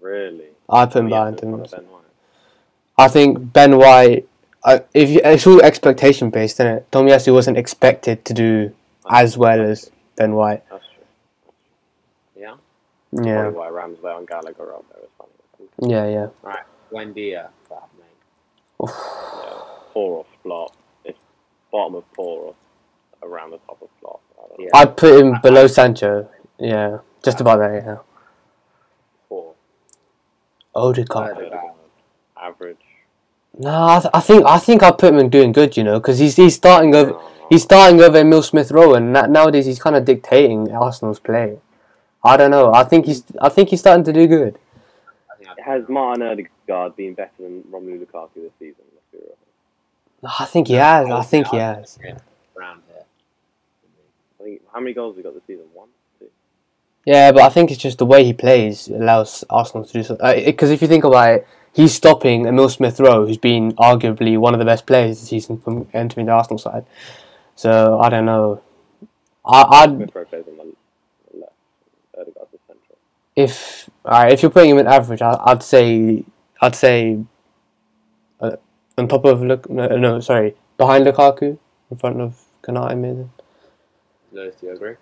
Really? 0.00 0.46
I'd 0.68 0.92
put 0.92 1.00
him 1.00 1.08
behind 1.08 1.40
yeah, 1.42 1.48
Tomiyasu. 1.48 1.84
I 2.96 3.08
think 3.08 3.52
Ben 3.52 3.78
White. 3.78 4.28
Uh, 4.64 4.78
if 4.94 5.10
you, 5.10 5.20
it's 5.24 5.46
all 5.46 5.60
expectation 5.60 6.30
based, 6.30 6.60
isn't 6.60 6.66
it? 6.66 6.90
Tomiyasu 6.92 7.32
wasn't 7.32 7.56
expected 7.56 8.24
to 8.24 8.34
do 8.34 8.74
as 9.10 9.36
well 9.36 9.60
as 9.60 9.90
Ben 10.16 10.34
White. 10.34 10.62
That's 10.70 10.84
true. 10.94 11.04
Yeah? 12.42 12.54
Yeah, 13.24 13.48
why 13.48 13.68
Ramsdale 13.68 14.18
and 14.18 14.28
Gallagher 14.28 14.62
are 14.62 14.74
up 14.76 14.84
there. 14.90 15.02
It's 15.02 15.12
funny. 15.18 15.92
yeah, 15.92 16.06
yeah. 16.08 16.26
Alright, 16.44 16.64
Buendia. 16.92 17.48
That, 17.68 17.88
mate. 17.98 18.88
Yeah, 18.88 19.60
four 19.92 20.20
off 20.20 20.26
flop. 20.42 20.76
It's 21.04 21.18
bottom 21.72 21.96
of 21.96 22.04
four 22.14 22.50
off, 22.50 22.54
around 23.22 23.50
the 23.50 23.58
top 23.58 23.82
of 23.82 23.88
flop. 24.00 24.20
I 24.38 24.62
yeah. 24.62 24.68
I'd 24.74 24.96
put 24.96 25.20
him 25.20 25.40
below 25.42 25.66
Sancho. 25.66 26.28
Yeah, 26.58 26.98
just 27.24 27.40
about 27.40 27.58
that. 27.58 27.82
Yeah. 27.84 27.96
Four. 29.28 29.54
Odegaard. 30.74 31.36
Odegaard. 31.36 31.72
Average. 32.40 32.76
No, 33.58 33.86
I, 33.86 34.00
th- 34.00 34.10
I 34.14 34.20
think 34.20 34.46
I 34.46 34.58
think 34.58 34.82
I'd 34.82 34.98
put 34.98 35.12
him 35.12 35.18
in 35.18 35.28
doing 35.28 35.52
good. 35.52 35.76
You 35.76 35.84
know, 35.84 36.00
because 36.00 36.18
he's 36.18 36.36
he's 36.36 36.54
starting 36.54 36.94
over 36.94 37.10
No, 37.10 37.30
he's 37.50 37.62
starting 37.62 38.00
over 38.00 38.18
Emil 38.18 38.42
Smith 38.42 38.70
Rowe, 38.70 38.94
and 38.94 39.12
na- 39.12 39.26
nowadays 39.26 39.66
he's 39.66 39.78
kind 39.78 39.94
of 39.94 40.04
dictating 40.04 40.72
Arsenal's 40.72 41.20
play. 41.20 41.58
I 42.24 42.36
don't 42.36 42.50
know. 42.50 42.72
I 42.72 42.84
think 42.84 43.06
he's 43.06 43.24
I 43.40 43.48
think 43.48 43.68
he's 43.68 43.80
starting 43.80 44.04
to 44.04 44.12
do 44.12 44.26
good. 44.26 44.58
I 45.30 45.36
think 45.36 45.50
I'd 45.50 45.64
Has 45.64 45.88
Martin 45.88 46.22
Odegaard 46.22 46.96
been 46.96 47.14
better 47.14 47.30
than 47.38 47.62
Romelu 47.64 48.04
Lukaku 48.06 48.34
this 48.36 48.52
season? 48.58 48.84
Let's 48.94 49.06
be 49.12 49.18
real. 49.18 49.36
I 50.40 50.44
think 50.46 50.68
he 50.68 50.74
has. 50.74 51.10
I 51.10 51.22
think 51.22 51.48
he 51.48 51.56
has. 51.58 51.98
Around 52.56 52.82
here. 52.86 53.04
I 54.40 54.44
think 54.44 54.62
how 54.72 54.80
many 54.80 54.94
goals 54.94 55.16
we 55.16 55.22
got 55.22 55.34
this 55.34 55.42
season? 55.46 55.66
One, 55.74 55.88
two. 56.18 56.28
Yeah, 57.04 57.32
but 57.32 57.42
I 57.42 57.50
think 57.50 57.70
it's 57.70 57.82
just 57.82 57.98
the 57.98 58.06
way 58.06 58.24
he 58.24 58.32
plays 58.32 58.88
allows 58.88 59.44
Arsenal 59.50 59.84
to 59.84 59.92
do 59.92 60.02
so. 60.02 60.14
Uh, 60.16 60.34
because 60.42 60.70
if 60.70 60.80
you 60.80 60.88
think 60.88 61.04
about 61.04 61.34
it, 61.34 61.46
he's 61.72 61.94
stopping 61.94 62.46
Emil 62.46 62.68
Smith 62.68 63.00
Rowe, 63.00 63.26
who's 63.26 63.38
been 63.38 63.72
arguably 63.72 64.38
one 64.38 64.54
of 64.54 64.58
the 64.58 64.64
best 64.66 64.86
players 64.86 65.20
this 65.20 65.28
season 65.28 65.58
from 65.58 65.88
entering 65.92 66.26
the 66.26 66.32
Arsenal 66.32 66.58
side. 66.58 66.84
So 67.56 67.98
I 68.00 68.08
don't 68.08 68.26
know. 68.26 68.62
I, 69.44 69.62
I'd 69.62 69.96
Smith 69.96 70.14
Rowe 70.14 70.24
plays 70.24 70.44
on 70.48 70.56
the 70.56 70.64
the 71.32 71.40
left. 71.40 71.52
Odegaard's 72.18 72.50
the 72.52 72.58
central. 72.66 72.98
if 73.36 73.90
alright, 74.04 74.32
if 74.32 74.42
you're 74.42 74.50
putting 74.50 74.70
him 74.70 74.78
in 74.78 74.86
average, 74.86 75.22
I, 75.22 75.38
I'd 75.44 75.62
say 75.62 76.24
I'd 76.60 76.74
say 76.74 77.18
uh, 78.40 78.56
on 78.96 79.08
top 79.08 79.24
of 79.24 79.42
look 79.42 79.68
no, 79.68 79.88
no 79.96 80.20
sorry 80.20 80.54
behind 80.76 81.06
Lukaku 81.06 81.58
in 81.90 81.96
front 81.96 82.20
of 82.20 82.40
Konate 82.62 82.96
maybe. 82.98 83.28
Lewis, 84.32 84.54
do 84.60 84.66
you 84.66 84.72
agree? 84.72 84.94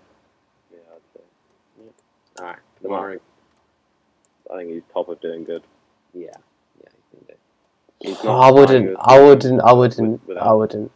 Yeah, 0.72 0.78
I'd 0.94 1.02
say. 1.14 2.42
Alright, 2.42 2.58
Lamar. 2.82 3.10
Kamari. 3.10 3.20
I 4.52 4.56
think 4.58 4.70
he's 4.72 4.82
top 4.92 5.08
of 5.08 5.20
doing 5.20 5.44
good. 5.44 5.62
Yeah. 6.12 6.26
Yeah, 6.82 6.88
you 7.12 7.18
can 7.18 7.26
do. 7.28 7.34
He's 7.86 7.89
Oh, 8.04 8.28
I 8.40 8.50
wouldn't. 8.50 8.96
I 8.98 9.20
wouldn't. 9.20 9.60
I 9.60 9.72
wouldn't. 9.72 10.26
without- 10.26 10.46
I 10.46 10.52
wouldn't. 10.52 10.92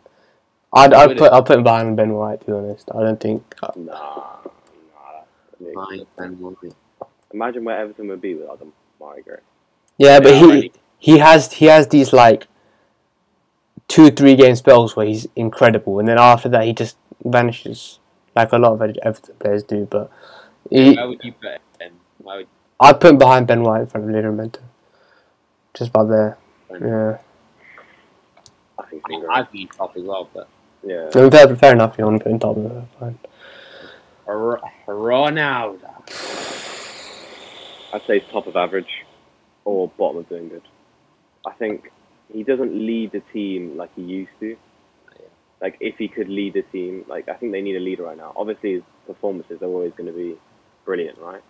I'd, 0.73 0.93
I'd 0.93 1.09
Would 1.09 1.19
put? 1.19 1.33
I'd 1.33 1.47
put 1.47 1.59
him 1.59 1.63
behind 1.63 1.97
Ben 1.97 2.13
White 2.15 2.41
to 2.41 2.47
be 2.47 2.53
honest. 2.53 2.91
I 2.95 3.01
don't 3.01 3.21
think. 3.21 3.55
Uh, 3.63 3.69
nah, 3.77 3.93
nah. 3.93 5.87
that's- 5.91 6.07
Ben 6.19 6.33
White. 6.41 6.75
Imagine 7.33 7.65
where 7.65 7.79
Everton 7.79 8.09
would 8.09 8.21
be 8.21 8.35
without 8.35 8.59
them, 8.59 8.73
Mari 8.99 9.23
Gray. 9.23 9.37
Yeah, 9.99 10.21
but 10.21 10.35
Yeah, 10.35 10.41
he 10.41 10.73
he 10.99 11.19
has 11.19 11.53
he 11.53 11.67
has 11.67 11.89
these 11.89 12.13
like 12.13 12.47
two 13.89 14.11
three 14.11 14.35
game 14.35 14.57
spells 14.57 14.97
where 14.97 15.07
he's 15.07 15.29
incredible, 15.37 15.99
and 15.99 16.09
then 16.09 16.19
after 16.19 16.49
that 16.49 16.65
he 16.65 16.73
just 16.73 16.97
vanishes 17.25 17.99
like 18.35 18.53
a 18.53 18.59
lot 18.59 18.73
of 18.73 18.83
Ever- 18.83 18.95
Everton 19.03 19.35
players 19.39 19.63
do. 19.63 19.85
But 19.87 20.11
he, 20.71 20.95
Where 20.95 21.09
would 21.09 21.21
you 21.23 21.33
put 21.33 21.61
him? 21.81 21.93
Where 22.19 22.39
would 22.39 22.49
I'd 22.81 23.01
put 23.01 23.11
him 23.11 23.19
behind 23.19 23.47
Ben 23.47 23.63
White 23.63 23.83
in 23.83 23.87
front 23.87 24.09
of 24.09 24.15
Livramento. 24.15 24.59
Just 25.75 25.91
about 25.91 26.09
there. 26.09 26.39
Ben 26.81 26.89
Yeah. 26.89 27.19
I 28.79 28.87
think 28.87 29.03
he's 29.09 29.17
I, 29.17 29.21
great. 29.21 29.37
I'd 29.37 29.53
be 29.53 29.67
top 29.67 29.97
as 29.97 30.03
well, 30.03 30.29
but 30.35 30.49
Yeah. 30.83 31.11
I 31.15 31.21
mean, 31.21 31.31
fair, 31.31 31.57
fair 31.57 31.73
enough. 31.73 31.97
You 31.99 32.05
want 32.05 32.19
to 32.19 32.25
put 32.25 32.33
him 32.33 32.39
top. 32.39 32.57
uh, 32.57 32.83
Fine. 32.99 33.19
R- 34.27 34.61
Ronaldo. 34.87 35.91
I'd 37.93 38.03
say 38.07 38.19
he's 38.21 38.29
top 38.31 38.47
of 38.47 38.57
average 38.57 39.05
or 39.65 39.89
bottom 39.97 40.19
of 40.19 40.29
doing 40.29 40.49
good. 40.49 40.63
I 41.47 41.53
think 41.53 41.91
he 42.33 42.43
doesn't 42.43 42.75
lead 42.75 43.13
the 43.13 43.21
team 43.33 43.77
like 43.77 43.95
he 43.95 44.03
used 44.03 44.33
to. 44.41 44.49
Yeah. 44.49 45.27
Like 45.61 45.77
if 45.81 45.97
he 45.97 46.09
could 46.09 46.29
lead 46.29 46.55
the 46.55 46.63
team, 46.63 47.05
like 47.07 47.29
I 47.29 47.35
think 47.35 47.53
they 47.53 47.61
need 47.63 47.77
a 47.77 47.81
leader 47.81 48.03
right 48.05 48.17
now. 48.17 48.33
Obviously, 48.37 48.73
his 48.75 48.83
performances 49.07 49.63
are 49.63 49.67
always 49.67 49.93
going 49.93 50.07
to 50.07 50.13
be 50.13 50.37
brilliant, 50.85 51.19
right? 51.19 51.43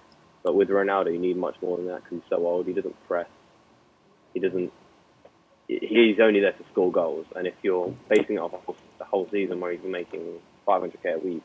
But 0.43 0.55
with 0.55 0.69
Ronaldo, 0.69 1.13
you 1.13 1.19
need 1.19 1.37
much 1.39 1.55
more 1.63 1.79
than 1.79 1.87
that 1.87 2.05
because 2.05 2.19
he's 2.19 2.29
so 2.29 2.47
old. 2.47 2.67
He 2.67 2.75
doesn't 2.75 2.97
press. 3.07 3.27
He 4.35 4.41
doesn't. 4.41 4.71
He- 5.69 5.79
He's 5.87 6.21
only 6.21 6.41
there 6.41 6.53
to 6.53 6.65
score 6.73 6.91
goals, 6.93 7.27
and 7.37 7.47
if 7.47 7.55
you're 7.63 7.93
basing 8.09 8.37
it 8.37 8.41
off 8.41 8.55
of 8.69 8.77
the 8.99 9.05
whole 9.05 9.29
season 9.31 9.61
where 9.61 9.73
he's 9.73 9.83
making 9.85 10.41
500k 10.67 11.15
a 11.15 11.19
week, 11.19 11.43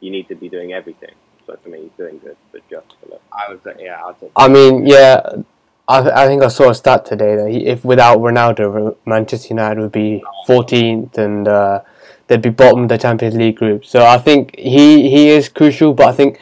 you 0.00 0.10
need 0.10 0.28
to 0.28 0.34
be 0.34 0.48
doing 0.48 0.72
everything. 0.72 1.14
So 1.46 1.56
for 1.62 1.68
me, 1.68 1.82
he's 1.82 1.90
doing 1.96 2.18
good, 2.18 2.36
but 2.52 2.62
just 2.70 3.00
below. 3.02 3.20
I 3.32 3.50
would 3.50 3.62
put, 3.62 3.80
yeah, 3.80 4.02
I'd 4.04 4.18
put 4.18 4.32
I 4.36 4.48
mean, 4.48 4.86
yeah. 4.86 5.20
I, 5.86 6.22
I 6.22 6.26
think 6.26 6.42
I 6.42 6.48
saw 6.48 6.70
a 6.70 6.74
stat 6.74 7.04
today 7.04 7.36
that 7.36 7.50
he, 7.50 7.66
if 7.66 7.84
without 7.84 8.18
Ronaldo, 8.18 8.96
Manchester 9.04 9.48
United 9.48 9.80
would 9.80 9.92
be 9.92 10.24
14th 10.48 11.18
and 11.18 11.46
uh, 11.46 11.80
they'd 12.26 12.40
be 12.40 12.48
bottom 12.48 12.84
of 12.84 12.88
the 12.88 12.96
Champions 12.96 13.34
League 13.34 13.56
group. 13.56 13.84
So 13.84 14.04
I 14.04 14.16
think 14.16 14.56
he, 14.56 15.10
he 15.10 15.28
is 15.28 15.50
crucial, 15.50 15.92
but 15.92 16.06
I 16.08 16.12
think 16.12 16.40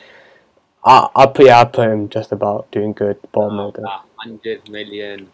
I 0.84 1.08
I 1.14 1.26
put 1.26 1.46
yeah 1.46 1.60
I 1.60 1.64
put 1.64 1.88
him 1.88 2.08
just 2.08 2.30
about 2.32 2.70
doing 2.70 2.92
good 2.92 3.18
bottom 3.32 3.58
of 3.58 3.74
the. 3.74 3.88
hundred 4.16 4.68
million 4.68 5.28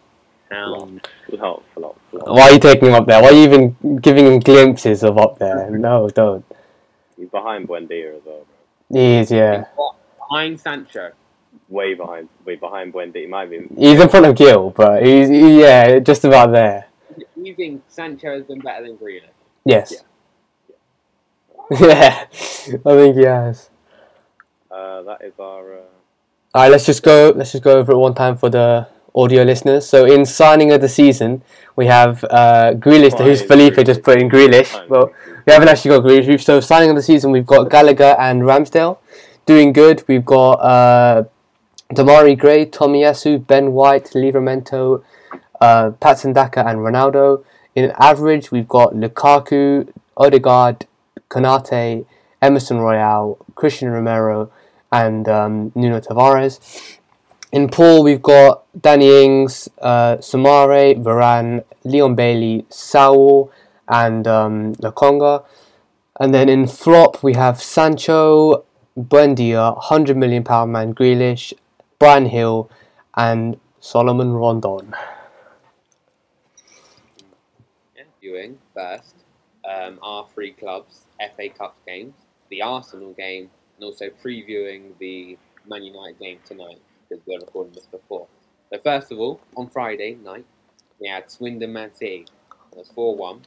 pounds. 0.51 1.03
Flop, 1.29 1.63
flop, 1.75 1.99
flop. 2.11 2.27
Why 2.29 2.43
are 2.43 2.53
you 2.53 2.59
taking 2.59 2.89
him 2.89 2.95
up 2.95 3.07
there? 3.07 3.23
Why 3.23 3.29
are 3.29 3.33
you 3.33 3.43
even 3.43 3.99
giving 3.99 4.27
him 4.27 4.39
glimpses 4.41 5.03
of 5.03 5.19
up 5.19 5.39
there? 5.39 5.71
No, 5.79 6.09
don't. 6.09 6.45
He's 7.17 7.29
behind 7.29 7.69
Buendia 7.69 8.17
as 8.17 8.23
well, 8.25 8.47
bro. 8.47 9.01
He 9.01 9.17
is, 9.17 9.31
yeah. 9.31 9.65
Behind 10.19 10.59
Sancho. 10.61 11.13
Way 11.69 11.95
behind, 11.95 12.29
way 12.45 12.57
behind 12.57 12.93
Buendia. 12.93 13.23
He 13.23 13.27
might 13.27 13.51
be. 13.51 13.67
He's 13.77 14.01
in 14.01 14.09
front 14.09 14.27
of 14.27 14.37
Gil, 14.37 14.71
but 14.71 15.05
he's 15.05 15.29
he, 15.29 15.61
yeah, 15.61 15.99
just 15.99 16.25
about 16.25 16.53
there. 16.53 16.87
You 17.37 17.55
think 17.55 17.83
Sancho 17.89 18.35
has 18.37 18.45
been 18.45 18.61
better 18.61 18.87
than 18.87 18.97
Grealish? 18.97 19.23
Yes. 19.65 19.95
Yeah, 21.71 22.25
I 22.31 22.93
think 22.97 23.17
he 23.17 23.25
has. 23.25 23.69
Uh, 24.71 25.03
that 25.03 25.23
is 25.23 25.35
our. 25.39 25.81
Uh, 25.81 25.83
All 26.55 26.63
right, 26.63 26.71
let's 26.71 26.87
just 26.87 27.03
go. 27.03 27.31
Let's 27.37 27.53
just 27.53 27.63
go 27.63 27.79
over 27.79 27.93
it 27.93 27.99
one 27.99 28.15
time 28.15 28.39
for 28.39 28.49
the 28.49 28.89
audio 29.15 29.43
listeners. 29.43 29.89
So, 29.89 30.05
in 30.05 30.25
signing 30.25 30.73
of 30.73 30.81
the 30.81 30.89
season, 30.89 31.43
we 31.77 31.87
have 31.87 32.25
uh, 32.25 32.75
Grealish. 32.75 33.17
Fine, 33.17 33.27
Who's 33.27 33.43
Felipe 33.43 33.75
Grealish. 33.75 33.87
just 33.87 34.03
put 34.03 34.21
in 34.21 34.29
Grealish? 34.29 34.89
Well, 34.89 35.13
we 35.47 35.53
haven't 35.53 35.69
actually 35.69 35.91
got 35.91 36.05
Grealish. 36.05 36.43
So, 36.43 36.61
signing 36.61 36.91
of 36.91 36.97
the 36.97 37.03
season, 37.03 37.31
we've 37.31 37.47
got 37.47 37.71
Gallagher 37.71 38.17
and 38.19 38.43
Ramsdale 38.43 38.99
doing 39.47 39.73
good. 39.73 40.05
We've 40.07 40.25
got 40.25 40.55
uh, 40.55 41.25
Demarai 41.93 42.39
Gray, 42.39 42.67
Tomiyasu, 42.67 43.47
Ben 43.47 43.73
White, 43.73 44.11
Livramento, 44.15 45.03
uh, 45.61 45.91
Patson 46.01 46.33
Daka, 46.35 46.67
and 46.67 46.81
Ronaldo. 46.81 47.45
In 47.75 47.93
average, 47.99 48.51
we've 48.51 48.69
got 48.69 48.93
Lukaku, 48.95 49.89
Odegaard, 50.17 50.87
Konate, 51.31 52.05
Emerson 52.43 52.79
Royal, 52.79 53.39
Christian 53.55 53.89
Romero, 53.91 54.51
and 54.93 55.29
um, 55.29 55.73
Nuno 55.75 56.01
Tavares. 56.01 56.59
In 57.51 57.71
Pool, 57.71 58.03
we've 58.03 58.21
got 58.21 58.67
Danny 58.79 59.25
Ings, 59.25 59.71
uh, 59.81 60.17
Soumaré, 60.17 61.03
Varane, 61.03 61.65
Leon 61.83 62.15
Bailey, 62.15 62.67
Saul, 62.69 63.51
and 63.89 64.27
um, 64.27 64.75
Lokonga. 64.75 65.47
And 66.21 66.35
then 66.35 66.51
in 66.51 66.67
Flop, 66.67 67.23
we 67.23 67.33
have 67.33 67.63
Sancho, 67.63 68.65
Buendia, 68.99 69.75
100 69.77 70.15
million 70.15 70.45
pound 70.45 70.73
man 70.73 70.95
Grealish, 70.95 71.55
Bryan 71.99 72.29
Gil, 72.29 72.71
and 73.17 73.59
Solomon 73.81 74.33
Rondon. 74.35 74.95
Viewing 78.21 78.59
first. 78.75 79.15
Um, 79.67 79.99
our 80.03 80.27
three 80.35 80.53
clubs 80.53 81.07
FA 81.19 81.49
Cup 81.49 81.77
games, 81.87 82.13
the 82.51 82.61
Arsenal 82.61 83.15
game, 83.15 83.49
and 83.77 83.85
also 83.85 84.11
previewing 84.11 84.99
the 84.99 85.39
Man 85.67 85.83
United 85.83 86.19
game 86.19 86.41
tonight 86.45 86.81
because 87.09 87.25
we're 87.27 87.39
recording 87.39 87.73
this 87.73 87.87
before. 87.87 88.27
So 88.71 88.79
first 88.83 89.13
of 89.13 89.19
all, 89.19 89.41
on 89.57 89.69
Friday 89.69 90.17
night, 90.23 90.45
we 91.01 91.09
had 91.09 91.31
Swindon 91.31 91.73
Man 91.73 91.95
City. 91.95 92.27
It 92.73 92.79
was 92.79 92.91
4-1 92.91 93.41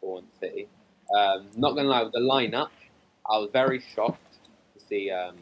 for 0.00 0.22
City. 0.40 0.68
Um, 1.16 1.46
not 1.56 1.74
gonna 1.76 1.88
lie, 1.88 2.02
with 2.02 2.12
the 2.12 2.20
lineup, 2.20 2.70
I 3.28 3.38
was 3.38 3.50
very 3.52 3.80
shocked 3.94 4.38
to 4.74 4.84
see 4.84 5.10
um, 5.10 5.36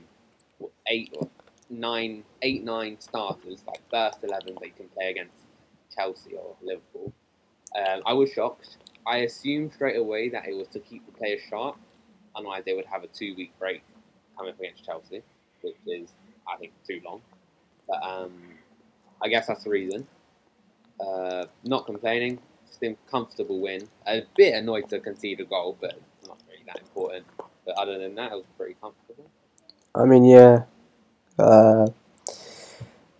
eight 0.88 1.14
or 1.18 1.28
nine, 1.70 2.24
eight, 2.42 2.64
nine 2.64 3.00
starters, 3.00 3.62
like 3.66 3.80
first 3.90 4.18
11 4.22 4.56
they 4.60 4.68
can 4.70 4.88
play 4.88 5.10
against 5.10 5.36
Chelsea 5.94 6.34
or 6.34 6.54
Liverpool. 6.62 7.12
Um, 7.76 8.02
I 8.06 8.12
was 8.12 8.30
shocked. 8.30 8.76
I 9.06 9.18
assumed 9.18 9.72
straight 9.72 9.96
away 9.96 10.28
that 10.30 10.46
it 10.46 10.54
was 10.54 10.68
to 10.68 10.78
keep 10.80 11.04
the 11.06 11.12
players 11.12 11.42
sharp, 11.48 11.76
otherwise 12.34 12.62
they 12.64 12.74
would 12.74 12.86
have 12.86 13.04
a 13.04 13.08
two-week 13.08 13.52
break 13.58 13.82
coming 14.36 14.52
up 14.52 14.60
against 14.60 14.84
Chelsea, 14.84 15.22
which 15.62 15.76
is, 15.86 16.10
I 16.48 16.56
think, 16.56 16.72
too 16.86 17.00
long. 17.04 17.20
But 17.88 18.02
um, 18.02 18.32
I 19.22 19.28
guess 19.28 19.46
that's 19.46 19.64
the 19.64 19.70
reason. 19.70 20.06
Uh, 21.00 21.46
not 21.64 21.86
complaining, 21.86 22.38
still 22.70 22.96
comfortable 23.10 23.60
win. 23.60 23.88
A 24.06 24.22
bit 24.36 24.54
annoyed 24.54 24.88
to 24.90 25.00
concede 25.00 25.40
a 25.40 25.44
goal, 25.44 25.76
but 25.80 26.00
not 26.26 26.38
really 26.48 26.62
that 26.66 26.80
important. 26.80 27.26
But 27.66 27.76
other 27.76 27.98
than 27.98 28.14
that, 28.16 28.32
it 28.32 28.36
was 28.36 28.46
pretty 28.56 28.76
comfortable. 28.80 29.30
I 29.94 30.04
mean, 30.04 30.24
yeah. 30.24 30.64
Uh, 31.38 31.86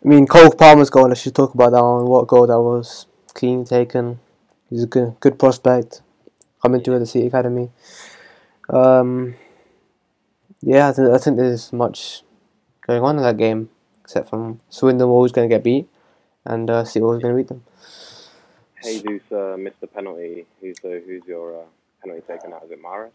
I 0.04 0.09
mean, 0.09 0.26
Cole 0.26 0.50
Palmer's 0.52 0.90
goal. 0.90 1.09
Let's 1.09 1.25
just 1.25 1.35
talk 1.35 1.54
about 1.54 1.71
that 1.73 1.83
one. 1.83 2.06
What 2.06 2.26
goal 2.26 2.47
that 2.47 2.61
was? 2.61 3.06
Clean 3.33 3.64
taken. 3.64 4.21
He's 4.71 4.85
a 4.85 4.87
good, 4.87 5.16
good 5.21 5.38
prospect 5.38 6.02
coming 6.62 6.83
through 6.83 6.99
the 6.99 7.06
City 7.06 7.26
Academy. 7.26 7.71
Um, 8.68 9.35
yeah, 10.62 10.88
I 10.88 10.92
think, 10.92 11.09
I 11.09 11.18
think 11.18 11.37
there's 11.37 11.73
much 11.73 12.23
going 12.87 13.02
on 13.02 13.16
in 13.16 13.23
that 13.23 13.37
game, 13.37 13.68
except 14.04 14.28
from 14.28 14.61
Swindon 14.68 15.08
always 15.08 15.32
going 15.32 15.49
to 15.49 15.54
get 15.54 15.64
beat, 15.64 15.88
and 16.44 16.70
uh, 16.70 16.84
City 16.84 17.02
always 17.02 17.23
going 17.23 17.34
to 17.34 17.42
beat 17.42 17.49
them. 17.49 17.64
Jesus 18.82 19.32
uh, 19.32 19.56
missed 19.58 19.80
the 19.80 19.87
penalty. 19.87 20.46
Who's 20.61 20.76
uh, 20.84 21.00
who's 21.06 21.23
your 21.26 21.62
uh, 21.62 21.64
penalty 22.02 22.23
taken 22.28 22.52
out? 22.52 22.64
Is 22.64 22.70
it 22.70 22.82
Mahrez? 22.82 23.11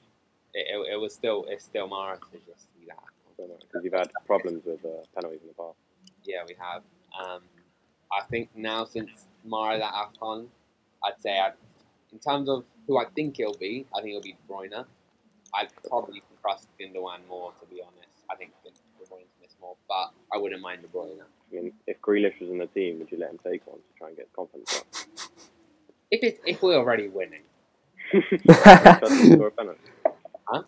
It, 0.53 0.65
it, 0.67 0.93
it 0.93 1.00
was 1.00 1.13
still 1.13 1.46
it's 1.48 1.63
still 1.63 1.88
Mahrez 1.88 2.19
to 2.31 2.38
just 2.48 2.63
see 2.74 2.88
that. 2.88 2.98
Because 3.38 3.84
you've 3.84 3.93
had 3.93 4.12
problems 4.25 4.65
with 4.65 4.84
uh, 4.84 4.89
penalties 5.15 5.39
in 5.41 5.48
the 5.48 5.53
past. 5.53 5.77
Yeah, 6.25 6.43
we 6.48 6.55
have. 6.60 6.81
Um, 7.17 7.43
I 8.12 8.25
think 8.29 8.50
now 8.55 8.84
since 8.86 9.27
Mahrez 9.48 9.81
at 9.81 9.93
AFCON, 9.93 10.48
I'd 11.05 11.22
say 11.22 11.39
I'd, 11.39 11.53
in 12.12 12.19
terms 12.19 12.50
of 12.50 12.65
who 12.88 12.98
I 12.98 13.05
think 13.15 13.38
he'll 13.38 13.53
be, 13.53 13.86
I 13.96 14.01
think 14.01 14.10
it'll 14.10 14.22
be 14.22 14.34
De 14.34 14.53
Bruyne. 14.53 14.86
I'd 15.53 15.69
probably 15.88 16.22
trust 16.41 16.67
Gundogan 16.79 17.27
more, 17.29 17.53
to 17.60 17.65
be 17.67 17.81
honest. 17.81 18.10
I 18.29 18.36
think 18.36 18.51
De 18.63 18.69
Bruyne's 18.69 18.81
miss 18.81 18.88
more, 19.62 19.75
but 19.88 20.12
I 20.34 20.38
wouldn't 20.38 20.62
mind 20.62 20.82
De 20.82 20.88
Bruyne. 20.88 21.20
I 21.22 21.56
mean, 21.56 21.74
if 21.88 22.00
Grealish 22.01 22.39
was 22.39 22.50
in 22.50 22.58
the 22.60 22.68
team, 22.68 23.00
would 23.00 23.12
you 23.12 23.18
let 23.18 23.32
him 23.32 23.39
take 23.44 23.66
one 23.66 23.78
to 23.78 23.98
try 23.98 24.08
and 24.10 24.18
get 24.18 24.32
confidence 24.34 24.78
up? 24.78 24.86
If 26.12 26.24
it, 26.24 26.42
if 26.44 26.63
we're 26.63 26.75
already 26.75 27.08
winning, 27.08 27.43
you 28.12 28.22
don't 28.39 29.00
trust 29.00 29.12
him 29.13 29.30
to 29.30 29.34
score 29.36 29.48
a 29.48 29.52
penalty? 29.52 29.80
Huh? 30.48 30.63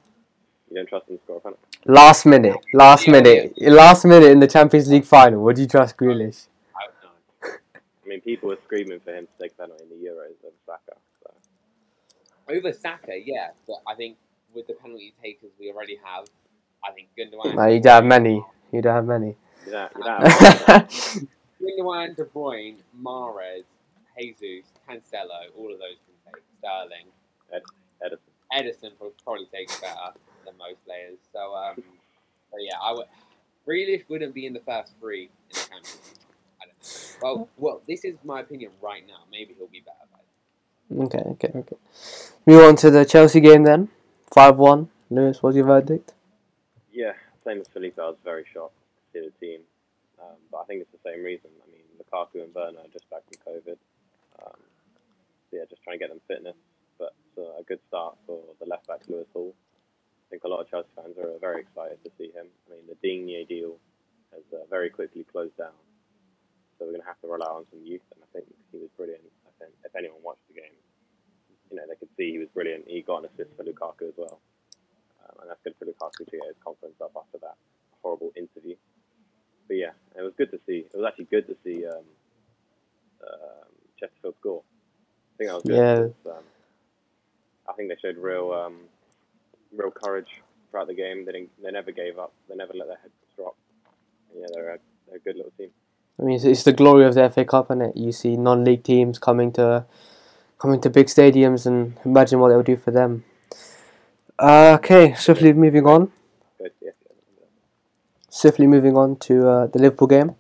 You 0.70 0.76
don't 0.76 0.88
trust 0.88 1.10
him 1.10 1.18
to 1.18 1.24
score 1.24 1.38
a 1.38 1.40
penalty? 1.40 1.64
Last 1.88 2.26
minute, 2.28 2.58
last 2.76 3.08
Yeah, 3.08 3.12
minute, 3.14 3.54
last 3.58 4.06
minute 4.06 4.30
in 4.30 4.40
the 4.40 4.46
Champions 4.46 4.88
League 4.90 5.04
final. 5.04 5.42
Would 5.44 5.58
you 5.58 5.66
trust 5.66 5.98
Grealish? 5.98 6.46
I 6.76 6.86
don't. 7.02 7.56
I 7.84 8.08
mean, 8.08 8.22
people 8.22 8.50
were 8.50 8.60
screaming 8.66 9.00
for 9.00 9.16
him 9.16 9.26
to 9.26 9.34
take 9.42 9.54
a 9.54 9.62
penalty 9.64 9.84
in 9.86 9.90
the 9.90 9.96
Euros 9.96 10.38
over 10.46 10.54
Saka. 10.68 10.96
So. 11.24 12.56
Over 12.56 12.72
Saka, 12.72 13.14
yeah, 13.26 13.50
but 13.68 13.78
I 13.88 13.96
think 13.96 14.18
with 14.54 14.68
the 14.68 14.74
penalty 14.74 15.16
takers 15.24 15.50
we 15.60 15.72
already 15.72 15.98
have, 16.04 16.26
I 16.86 16.92
think 16.92 17.08
Gundogan, 17.18 17.56
No, 17.56 17.66
you 17.66 17.80
don't 17.80 17.94
have 17.94 18.06
many. 18.06 18.44
You 18.72 18.82
don't 18.82 18.96
have 18.96 19.06
many. 19.06 19.36
You 19.66 19.72
don't, 19.72 19.92
you 19.98 20.04
don't 20.04 20.22
have 20.22 20.90
Gundogan, 21.62 22.16
De 22.16 22.26
Bruyne, 22.26 22.78
Mahrez, 23.02 23.64
Jesus, 24.18 24.66
Cancelo, 24.90 25.50
all 25.58 25.72
of 25.72 25.80
those 25.80 25.98
can 26.06 26.34
take. 26.34 26.44
Sterling, 26.60 27.08
Ederson. 28.04 28.18
Ederson 28.54 28.92
will 29.00 29.14
probably 29.24 29.48
take 29.54 29.70
better 29.82 30.14
than 30.46 30.58
most 30.58 30.84
players. 30.86 31.18
So, 31.34 31.54
um, 31.56 31.76
so 32.52 32.58
yeah, 32.60 32.78
I 32.84 32.94
would. 32.94 33.06
Grealish 33.68 34.04
wouldn't 34.10 34.34
be 34.34 34.46
in 34.46 34.54
the 34.54 34.60
first 34.62 34.94
three 35.00 35.24
in 35.24 35.30
the 35.50 35.56
Champions 35.56 36.20
I 36.62 36.66
don't 36.66 36.76
know. 36.78 37.38
Well, 37.38 37.50
well, 37.58 37.82
this 37.88 38.04
is 38.04 38.16
my 38.24 38.42
opinion 38.42 38.72
right 38.82 39.06
now. 39.08 39.24
Maybe 39.32 39.56
he'll 39.58 39.68
be 39.68 39.82
better 39.82 40.08
by. 40.12 41.06
Okay, 41.06 41.24
okay, 41.32 41.52
okay. 41.60 41.78
Move 42.46 42.64
on 42.64 42.76
to 42.78 42.92
the 42.92 43.06
Chelsea 43.06 43.40
game 43.40 43.64
then. 43.64 43.90
5 44.34 44.58
1. 44.58 44.90
Lewis, 45.10 45.44
what's 45.44 45.56
your 45.56 45.66
verdict? 45.66 46.14
Yeah, 46.92 47.14
same 47.44 47.60
as 47.60 47.68
Felipe. 47.68 48.00
I 48.00 48.08
was 48.08 48.22
very 48.24 48.46
shocked 48.54 48.78
to 48.78 49.04
see 49.14 49.26
the 49.26 49.46
team. 49.46 49.62
Um, 50.22 50.38
but 50.52 50.60
I 50.62 50.66
think 50.66 50.82
it's 50.82 50.94
the 50.94 51.02
same 51.10 51.24
reason. 51.24 51.50
I 51.50 51.68
mean, 51.72 51.86
Lukaku 51.98 52.46
and 52.46 52.54
Werner 52.54 52.86
are 52.86 52.94
just 52.94 53.10
back 53.10 53.26
from 53.26 53.42
COVID. 53.42 53.78
Um, 54.38 54.60
so 55.50 55.58
yeah, 55.58 55.66
just 55.70 55.82
trying 55.84 55.98
to 55.98 56.04
get 56.06 56.10
them 56.10 56.22
fitness. 56.28 56.56
But 57.00 57.14
uh, 57.38 57.58
a 57.60 57.64
good 57.66 57.80
start 57.88 58.16
for 58.28 58.40
the 58.60 58.68
left 58.70 58.88
back, 58.88 59.02
Lewis 59.08 59.28
Hall. 59.34 59.54
I 59.54 60.26
think 60.30 60.44
a 60.44 60.48
lot 60.48 60.62
of 60.62 60.70
Chelsea 60.70 60.88
fans 60.96 61.18
are 61.18 61.40
very 61.42 61.62
excited 61.62 61.98
to 62.06 62.12
see 62.18 62.32
him. 62.32 62.46
I 62.70 62.76
mean, 62.76 62.86
the 62.88 62.96
Digne 63.02 63.44
deal 63.50 63.76
has 64.32 64.46
uh, 64.54 64.64
very 64.70 64.90
quickly 64.90 65.26
closed 65.26 65.58
down. 65.58 65.76
So 66.78 66.86
we're 66.86 66.94
going 66.94 67.02
to 67.02 67.08
have 67.08 67.20
to 67.22 67.28
rely 67.28 67.50
on 67.50 67.66
some 67.72 67.82
youth. 67.84 68.06
And 68.14 68.22
I 68.24 68.28
think 68.32 68.46
he 68.72 68.78
was 68.78 68.90
brilliant. 68.96 69.26
I 69.44 69.52
think 69.60 69.74
if 69.84 69.96
anyone 69.96 70.22
watched 70.24 70.46
the 70.48 70.62
game, 70.62 70.78
you 71.70 71.78
know, 71.78 71.84
they 71.90 71.96
could 71.96 72.14
see 72.16 72.32
he 72.32 72.38
was 72.38 72.48
brilliant. 72.54 72.86
He 72.88 73.02
got 73.02 73.24
an 73.26 73.30
assist 73.34 73.58
for 73.58 73.64
Lukaku 73.64 74.10
as 74.10 74.18
well. 74.18 74.40
And 75.42 75.50
that's 75.50 75.60
good 75.64 75.76
for 75.80 75.86
Lukaku 75.86 76.26
to 76.26 76.38
get 76.38 76.48
his 76.48 76.56
confidence 76.64 77.02
up 77.02 77.12
after 77.18 77.38
that 77.42 77.56
horrible 78.02 78.32
interview. 78.36 78.76
But 79.68 79.78
yeah, 79.78 79.92
it 80.18 80.22
was 80.22 80.34
good 80.38 80.52
to 80.52 80.60
see. 80.68 80.86
It 80.86 80.96
was 80.96 81.06
actually 81.08 81.26
good 81.26 81.48
to 81.48 81.56
see 81.64 81.86
um, 81.86 82.06
um, 83.24 83.70
Chesterfield 84.00 84.36
score. 84.40 84.62
I 84.62 85.38
think 85.38 85.50
that 85.50 85.56
was 85.56 85.64
good. 85.64 86.14
Yeah. 86.26 86.32
Um, 86.32 86.44
I 87.70 87.74
think 87.74 87.90
they 87.90 87.96
showed 88.02 88.18
real, 88.18 88.52
um, 88.52 88.78
real 89.76 89.92
courage 89.92 90.28
throughout 90.70 90.88
the 90.88 90.94
game. 90.94 91.26
They 91.26 91.32
didn't, 91.32 91.50
they 91.64 91.72
never 91.72 91.92
gave 91.92 92.20
up. 92.20 92.34
They 92.50 92.56
never 92.56 92.74
let 92.74 92.88
their 92.88 92.98
heads 92.98 93.14
drop. 93.36 93.56
And 94.32 94.42
yeah, 94.42 94.48
they're 94.54 94.76
a, 94.76 94.78
they're 95.08 95.18
a 95.18 95.20
good 95.20 95.38
little 95.38 95.54
team. 95.58 95.70
I 96.20 96.24
mean, 96.24 96.36
it's, 96.36 96.46
it's 96.46 96.64
the 96.64 96.74
glory 96.74 97.06
of 97.06 97.16
the 97.16 97.30
FA 97.30 97.46
Cup, 97.46 97.72
is 97.72 97.80
it? 97.80 97.98
You 97.98 98.12
see 98.12 98.38
non-league 98.38 98.84
teams 98.84 99.18
coming 99.18 99.52
to 99.54 99.86
coming 100.60 100.80
to 100.82 100.90
big 100.90 101.08
stadiums, 101.08 101.66
and 101.66 101.98
imagine 102.06 102.40
what 102.40 102.50
they'll 102.50 102.62
do 102.62 102.78
for 102.78 102.92
them. 102.92 103.24
Uh, 104.42 104.74
okay, 104.80 105.14
swiftly 105.14 105.54
moving 105.54 105.86
on. 105.86 106.12
Good, 106.58 106.72
yeah, 106.82 106.90
yeah. 107.38 107.46
Swiftly 108.28 108.66
moving 108.66 108.98
on 108.98 109.18
to 109.18 109.48
uh, 109.48 109.68
the 109.68 109.78
Liverpool 109.78 110.08
game. 110.08 110.34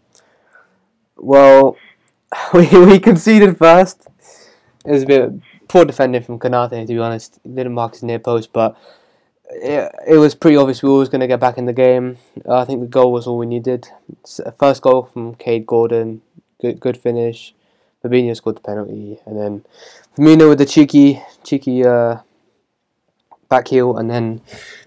Well, 1.18 1.78
we 2.54 2.68
we 2.84 2.98
conceded 2.98 3.60
first. 3.60 4.08
It 4.84 4.92
was 4.92 5.04
a 5.04 5.06
bit 5.06 5.32
poor 5.68 5.86
defending 5.86 6.24
from 6.24 6.40
Konate, 6.40 6.88
to 6.88 6.88
be 6.88 6.98
honest. 6.98 7.38
Didn't 7.44 7.74
mark 7.74 7.94
his 7.94 8.02
near 8.02 8.18
post, 8.18 8.52
but 8.52 8.76
it, 9.52 9.94
it 10.08 10.18
was 10.18 10.34
pretty 10.34 10.58
obvious 10.58 10.82
we 10.82 10.90
were 10.90 10.94
always 10.94 11.10
going 11.10 11.22
to 11.22 11.28
get 11.28 11.40
back 11.40 11.60
in 11.60 11.66
the 11.68 11.74
game. 11.74 12.18
Uh, 12.44 12.58
I 12.58 12.66
think 12.66 12.82
the 12.82 12.88
goal 12.88 13.12
was 13.12 13.28
all 13.28 13.38
we 13.38 13.46
needed. 13.46 13.88
First 14.58 14.82
goal 14.82 15.04
from 15.04 15.36
Kaide 15.36 15.68
Gordon, 15.68 16.24
good 16.60 16.80
good 16.80 16.98
finish. 16.98 17.54
Fabinho 18.04 18.36
scored 18.36 18.56
the 18.56 18.62
penalty, 18.62 19.20
and 19.28 19.38
then 19.38 19.66
Firmino 20.18 20.50
with 20.50 20.58
the 20.58 20.66
cheeky 20.66 21.22
cheeky 21.44 21.86
uh, 21.86 22.18
back 23.52 23.68
heel, 23.68 23.98
and 23.98 24.10
then 24.10 24.42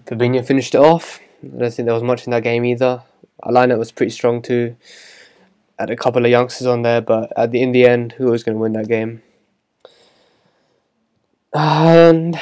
Fabinho 0.05 0.45
finished 0.45 0.75
it 0.75 0.81
off. 0.81 1.21
I 1.41 1.47
don't 1.47 1.73
think 1.73 1.85
there 1.85 1.93
was 1.93 2.03
much 2.03 2.25
in 2.27 2.31
that 2.31 2.43
game 2.43 2.65
either. 2.65 3.03
Our 3.43 3.53
lineup 3.53 3.77
was 3.77 3.93
pretty 3.93 4.09
strong 4.09 4.41
too. 4.41 4.75
Had 5.79 5.89
a 5.89 5.95
couple 5.95 6.25
of 6.25 6.31
youngsters 6.31 6.67
on 6.67 6.81
there, 6.81 6.99
but 6.99 7.31
at 7.37 7.51
the 7.51 7.61
in 7.61 7.71
the 7.71 7.85
end, 7.85 8.13
who 8.13 8.25
was 8.31 8.43
going 8.43 8.55
to 8.55 8.59
win 8.59 8.73
that 8.73 8.87
game? 8.89 9.21
And 11.53 12.37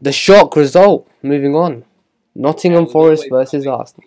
the 0.00 0.12
shock 0.12 0.56
result. 0.56 1.06
Moving 1.20 1.56
on, 1.56 1.84
Nottingham 2.36 2.86
Forest 2.86 3.26
versus 3.28 3.64
going 3.64 3.80
Arsenal. 3.80 4.04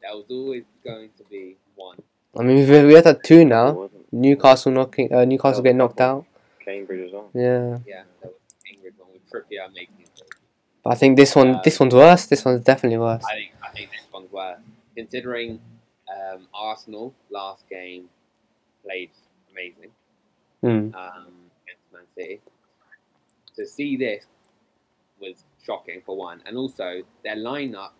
That 0.00 0.14
was 0.14 0.26
always 0.30 0.62
going 0.84 1.10
to 1.18 1.24
be 1.24 1.56
one. 1.74 1.98
I 2.38 2.42
mean, 2.44 2.56
we 2.68 2.84
we 2.86 2.94
had 2.94 3.04
that 3.04 3.24
two 3.24 3.44
now. 3.44 3.90
Newcastle 4.12 4.72
knocking, 4.72 5.12
uh, 5.12 5.24
Newcastle 5.24 5.62
getting 5.62 5.78
knocked 5.78 6.00
out. 6.00 6.24
Cambridge 6.64 7.06
as 7.06 7.12
well. 7.12 7.30
Yeah, 7.34 7.78
Yeah, 7.86 8.02
that 8.22 8.30
was 8.30 8.40
Ingrid 8.70 8.94
one 8.98 9.08
with 9.12 9.28
Trippier 9.30 9.72
making 9.74 9.96
it. 9.99 9.99
But 10.82 10.90
I 10.90 10.96
think 10.96 11.16
this 11.16 11.36
one, 11.36 11.60
this 11.64 11.78
one's 11.78 11.94
worse. 11.94 12.26
This 12.26 12.44
one's 12.44 12.62
definitely 12.62 12.98
worse. 12.98 13.22
I 13.24 13.34
think 13.34 13.52
I 13.62 13.70
think 13.70 13.90
this 13.90 14.06
one's 14.12 14.32
worse, 14.32 14.58
considering 14.96 15.60
um, 16.08 16.46
Arsenal 16.54 17.14
last 17.30 17.68
game 17.68 18.08
played 18.84 19.10
amazing 19.52 19.90
Mm. 20.62 20.94
um, 20.94 21.26
against 21.64 21.90
Man 21.92 22.02
City. 22.14 22.40
To 23.56 23.66
see 23.66 23.96
this 23.96 24.26
was 25.20 25.42
shocking 25.64 26.02
for 26.04 26.16
one, 26.16 26.42
and 26.46 26.56
also 26.56 27.02
their 27.24 27.36
lineup. 27.36 27.90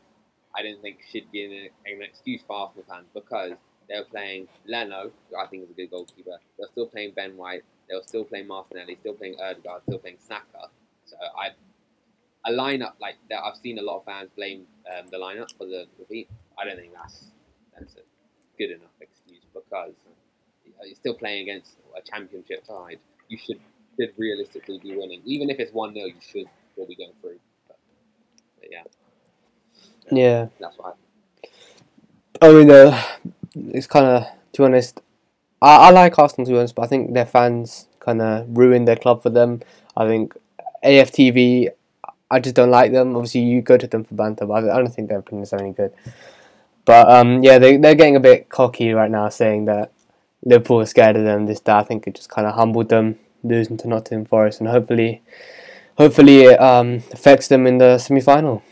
I 0.55 0.63
don't 0.63 0.83
think 0.83 0.99
should 1.11 1.31
be 1.31 1.45
an, 1.45 1.53
an 1.87 2.03
excuse 2.03 2.43
for 2.47 2.57
Arsenal 2.57 2.85
fans 2.89 3.07
because 3.15 3.53
they 3.89 3.97
were 3.99 4.05
playing 4.05 4.49
Leno, 4.67 5.11
who 5.31 5.37
I 5.37 5.47
think 5.47 5.65
is 5.65 5.71
a 5.71 5.75
good 5.75 5.91
goalkeeper. 5.91 6.39
They 6.59 6.63
were 6.65 6.69
still 6.73 6.87
playing 6.87 7.13
Ben 7.15 7.37
White. 7.37 7.63
They 7.89 7.95
were 7.95 8.03
still 8.05 8.25
playing 8.25 8.47
Martinelli. 8.49 8.97
Still 9.01 9.15
playing 9.15 9.37
Odegaard. 9.41 9.83
Still 9.87 9.99
playing 9.99 10.19
Saka. 10.21 10.69
So 11.07 11.17
I 11.39 11.51
a 12.47 12.51
lineup 12.51 12.93
like 13.01 13.17
that. 13.29 13.41
I've 13.45 13.57
seen 13.57 13.79
a 13.79 13.83
lot 13.83 13.99
of 13.99 14.05
fans 14.05 14.31
blame 14.37 14.67
um, 14.91 15.07
the 15.11 15.19
lineup 15.19 15.57
for 15.57 15.67
the 15.67 15.87
defeat. 15.99 16.29
I 16.59 16.65
don't 16.65 16.77
think 16.77 16.93
that's 16.95 17.27
that's 17.79 17.95
a 17.97 18.01
good 18.59 18.71
enough 18.71 18.91
excuse 19.01 19.41
because 19.55 19.95
you're 20.85 20.95
still 20.97 21.15
playing 21.15 21.43
against 21.43 21.77
a 21.97 22.01
championship 22.03 22.67
side. 22.67 22.99
You 23.29 23.39
should 23.39 23.61
should 23.99 24.13
realistically 24.17 24.79
be 24.79 24.97
winning, 24.97 25.21
even 25.25 25.51
if 25.51 25.59
it's 25.59 25.73
one 25.73 25.93
0 25.95 26.07
You 26.07 26.15
should 26.21 26.47
still 26.73 26.87
be 26.87 26.97
going 26.97 27.13
through. 27.21 27.39
But, 27.69 27.79
but 28.61 28.69
yeah, 28.71 28.83
Yeah. 30.11 30.47
that's 30.59 30.77
why. 30.79 30.93
I 32.43 32.53
mean, 32.53 32.71
uh, 32.71 33.01
it's 33.55 33.87
kind 33.87 34.07
of, 34.07 34.23
to 34.53 34.63
be 34.63 34.65
honest, 34.65 35.01
I, 35.61 35.89
I 35.89 35.91
like 35.91 36.19
Arsenal 36.19 36.47
to 36.47 36.53
be 36.53 36.59
honest, 36.59 36.75
but 36.75 36.83
I 36.83 36.87
think 36.87 37.13
their 37.13 37.27
fans 37.27 37.87
kind 37.99 38.23
of 38.23 38.47
ruined 38.57 38.89
their 38.89 38.97
club 38.97 39.23
for 39.23 39.31
them. 39.31 39.61
I 39.97 40.07
think 40.07 40.35
AFTV, 40.85 41.69
I 42.31 42.41
just 42.41 42.55
don't 42.55 42.71
like 42.71 42.93
them. 42.93 43.17
Obviously, 43.17 43.41
you 43.41 43.61
go 43.61 43.77
to 43.77 43.87
them 43.87 44.05
for 44.05 44.15
banter, 44.15 44.47
but 44.47 44.69
I 44.69 44.79
don't 44.79 44.95
think 44.95 45.09
their 45.09 45.19
opinions 45.19 45.53
are 45.53 45.61
any 45.61 45.73
good. 45.73 45.93
But 46.85 47.11
um, 47.11 47.43
yeah, 47.43 47.59
they, 47.59 47.77
they're 47.77 47.95
getting 47.95 48.17
a 48.17 48.21
bit 48.21 48.49
cocky 48.49 48.93
right 48.93 49.11
now, 49.11 49.29
saying 49.29 49.67
that 49.67 49.93
Liverpool 50.45 50.81
are 50.81 50.87
scared 50.87 51.17
of 51.17 51.25
them. 51.25 51.47
This, 51.47 51.61
that. 51.61 51.77
I 51.77 51.83
think 51.83 52.07
it 52.07 52.15
just 52.15 52.31
kind 52.31 52.47
of 52.47 52.55
humbled 52.55 52.89
them, 52.89 53.19
losing 53.43 53.77
to 53.79 53.89
Nottingham 53.89 54.25
Forest, 54.27 54.61
and 54.61 54.69
hopefully, 54.69 55.23
hopefully 55.97 56.43
it 56.43 56.61
um, 56.61 57.03
affects 57.13 57.49
them 57.49 57.67
in 57.67 57.79
the 57.79 57.99
semi 57.99 58.21
final. 58.21 58.63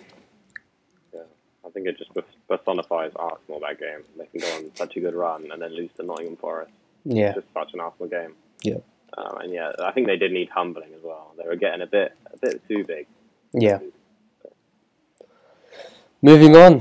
Yeah, 1.12 1.22
I 1.66 1.70
think 1.70 1.86
it 1.86 1.98
just 1.98 2.10
personifies 2.48 3.12
Arsenal 3.16 3.60
that 3.60 3.78
game. 3.78 4.04
They 4.16 4.26
can 4.26 4.40
go 4.40 4.56
on 4.56 4.76
such 4.76 4.96
a 4.96 5.00
good 5.00 5.14
run 5.14 5.50
and 5.52 5.60
then 5.60 5.74
lose 5.74 5.90
to 5.96 6.02
Nottingham 6.02 6.36
Forest. 6.36 6.72
Yeah. 7.04 7.28
It's 7.28 7.36
just 7.36 7.52
such 7.52 7.74
an 7.74 7.80
Arsenal 7.80 8.08
game. 8.08 8.34
Yeah. 8.62 8.78
Um, 9.16 9.38
and 9.40 9.52
yeah, 9.52 9.72
I 9.80 9.92
think 9.92 10.06
they 10.06 10.16
did 10.16 10.32
need 10.32 10.48
humbling 10.48 10.90
as 10.94 11.02
well. 11.02 11.32
They 11.36 11.46
were 11.46 11.56
getting 11.56 11.82
a 11.82 11.86
bit 11.86 12.14
a 12.32 12.36
bit 12.36 12.66
too 12.68 12.84
big. 12.84 13.06
Yeah. 13.52 13.78
Moving 16.20 16.56
on, 16.56 16.80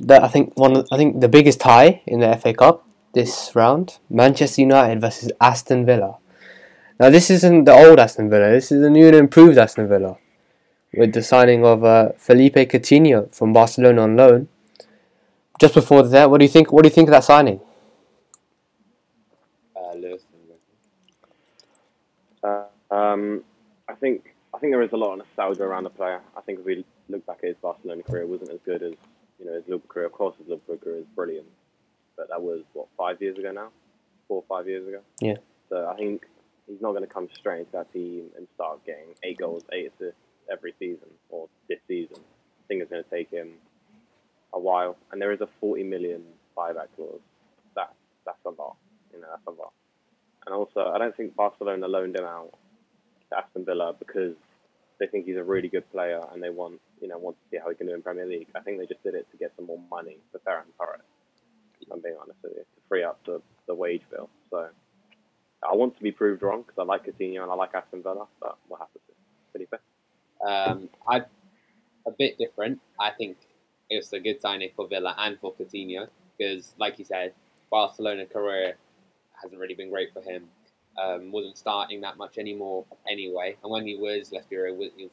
that 0.00 0.22
I 0.22 0.28
think 0.28 0.56
one 0.56 0.84
I 0.92 0.96
think 0.96 1.20
the 1.20 1.28
biggest 1.28 1.60
tie 1.60 2.02
in 2.06 2.20
the 2.20 2.36
FA 2.36 2.52
Cup 2.52 2.86
this 3.14 3.52
round, 3.54 3.98
Manchester 4.10 4.60
United 4.60 5.00
versus 5.00 5.32
Aston 5.40 5.86
Villa. 5.86 6.18
Now 7.00 7.08
this 7.08 7.30
isn't 7.30 7.64
the 7.64 7.72
old 7.72 7.98
Aston 7.98 8.28
Villa. 8.28 8.50
This 8.50 8.70
is 8.70 8.82
the 8.82 8.90
new 8.90 9.06
and 9.06 9.16
improved 9.16 9.56
Aston 9.56 9.88
Villa, 9.88 10.18
with 10.92 11.14
the 11.14 11.22
signing 11.22 11.64
of 11.64 11.82
uh, 11.82 12.10
Felipe 12.18 12.56
Coutinho 12.56 13.34
from 13.34 13.54
Barcelona 13.54 14.02
on 14.02 14.16
loan. 14.16 14.48
Just 15.58 15.72
before 15.72 16.02
that, 16.02 16.30
what 16.30 16.38
do 16.38 16.44
you 16.44 16.50
think? 16.50 16.70
What 16.72 16.82
do 16.82 16.88
you 16.88 16.94
think 16.94 17.08
of 17.08 17.12
that 17.12 17.24
signing? 17.24 17.60
Uh. 19.74 19.94
Uh, 22.44 22.94
um, 22.94 23.42
I 23.88 23.94
think 23.94 24.35
I 24.56 24.58
think 24.58 24.72
there 24.72 24.80
is 24.80 24.92
a 24.92 24.96
lot 24.96 25.12
of 25.12 25.18
nostalgia 25.18 25.64
around 25.64 25.84
the 25.84 25.90
player. 25.90 26.22
I 26.34 26.40
think 26.40 26.60
if 26.60 26.64
we 26.64 26.82
look 27.10 27.26
back 27.26 27.40
at 27.42 27.48
his 27.48 27.56
Barcelona 27.60 28.02
career, 28.02 28.22
it 28.22 28.28
wasn't 28.28 28.50
as 28.50 28.60
good 28.64 28.82
as 28.82 28.94
you 29.38 29.44
know 29.44 29.52
his 29.52 29.64
Liverpool 29.66 29.88
career. 29.88 30.06
Of 30.06 30.12
course, 30.12 30.34
his 30.38 30.48
Liverpool 30.48 30.78
career 30.78 30.96
is 30.96 31.04
brilliant, 31.14 31.46
but 32.16 32.30
that 32.30 32.40
was 32.40 32.62
what 32.72 32.86
five 32.96 33.20
years 33.20 33.36
ago 33.36 33.52
now, 33.52 33.68
four 34.26 34.38
or 34.38 34.44
five 34.48 34.66
years 34.66 34.88
ago. 34.88 35.00
Yeah. 35.20 35.36
So 35.68 35.86
I 35.86 35.94
think 35.96 36.24
he's 36.66 36.80
not 36.80 36.92
going 36.92 37.02
to 37.02 37.12
come 37.12 37.28
straight 37.34 37.60
into 37.60 37.72
that 37.72 37.92
team 37.92 38.30
and 38.34 38.46
start 38.54 38.84
getting 38.86 39.08
eight 39.22 39.36
goals, 39.36 39.62
eight 39.74 39.92
assists 39.92 40.20
every 40.50 40.72
season 40.78 41.08
or 41.28 41.48
this 41.68 41.80
season. 41.86 42.16
I 42.16 42.64
think 42.66 42.80
it's 42.80 42.90
going 42.90 43.04
to 43.04 43.10
take 43.10 43.30
him 43.30 43.52
a 44.54 44.58
while, 44.58 44.96
and 45.12 45.20
there 45.20 45.32
is 45.32 45.42
a 45.42 45.48
40 45.60 45.82
million 45.84 46.22
buyback 46.56 46.88
clause. 46.96 47.20
That 47.74 47.92
that's 48.24 48.42
a 48.46 48.50
lot. 48.50 48.76
You 49.12 49.20
know, 49.20 49.28
that's 49.28 49.46
a 49.46 49.60
lot. 49.60 49.74
And 50.46 50.54
also, 50.54 50.92
I 50.94 50.96
don't 50.96 51.14
think 51.14 51.36
Barcelona 51.36 51.88
loaned 51.88 52.16
him 52.16 52.24
out 52.24 52.54
to 53.28 53.38
Aston 53.38 53.66
Villa 53.66 53.94
because 53.98 54.34
they 54.98 55.06
think 55.06 55.26
he's 55.26 55.36
a 55.36 55.44
really 55.44 55.68
good 55.68 55.90
player 55.92 56.20
and 56.32 56.42
they 56.42 56.50
want, 56.50 56.80
you 57.00 57.08
know, 57.08 57.18
want 57.18 57.36
to 57.36 57.42
see 57.50 57.60
how 57.62 57.68
he 57.68 57.76
can 57.76 57.86
do 57.86 57.94
in 57.94 58.02
Premier 58.02 58.26
League. 58.26 58.48
I 58.54 58.60
think 58.60 58.78
they 58.78 58.86
just 58.86 59.02
did 59.02 59.14
it 59.14 59.26
to 59.30 59.36
get 59.36 59.52
some 59.56 59.66
more 59.66 59.80
money 59.90 60.18
for 60.32 60.38
Ferran 60.38 60.64
Torres. 60.78 61.00
I'm 61.92 62.00
being 62.00 62.16
honest 62.20 62.38
with 62.42 62.52
you, 62.52 62.60
to 62.60 62.80
free 62.88 63.04
up 63.04 63.20
the, 63.26 63.40
the 63.66 63.74
wage 63.74 64.02
bill. 64.10 64.30
So 64.50 64.68
I 65.68 65.74
want 65.74 65.96
to 65.96 66.02
be 66.02 66.12
proved 66.12 66.42
wrong 66.42 66.62
because 66.62 66.78
I 66.78 66.84
like 66.84 67.04
Coutinho 67.04 67.42
and 67.42 67.50
I 67.50 67.54
like 67.54 67.74
Aston 67.74 68.02
Villa, 68.02 68.26
but 68.40 68.56
we'll 68.68 68.78
have 68.78 68.92
to 68.92 68.98
see. 69.06 69.14
Felipe? 69.52 69.74
Um, 70.46 70.88
I 71.08 71.22
a 72.06 72.10
bit 72.10 72.38
different. 72.38 72.80
I 73.00 73.10
think 73.10 73.36
it's 73.90 74.12
a 74.12 74.20
good 74.20 74.40
signing 74.40 74.70
for 74.76 74.86
Villa 74.86 75.14
and 75.18 75.38
for 75.40 75.54
Coutinho 75.54 76.08
because, 76.36 76.72
like 76.78 76.98
you 76.98 77.04
said, 77.04 77.32
Barcelona 77.70 78.26
career 78.26 78.76
hasn't 79.42 79.60
really 79.60 79.74
been 79.74 79.90
great 79.90 80.12
for 80.12 80.22
him. 80.22 80.48
Um, 80.98 81.30
wasn't 81.30 81.58
starting 81.58 82.00
that 82.02 82.16
much 82.16 82.38
anymore 82.38 82.84
anyway, 83.10 83.56
and 83.62 83.70
when 83.70 83.86
he 83.86 83.96
was, 83.96 84.30
was- 84.30 84.42
he 84.50 84.56
was 85.04 85.10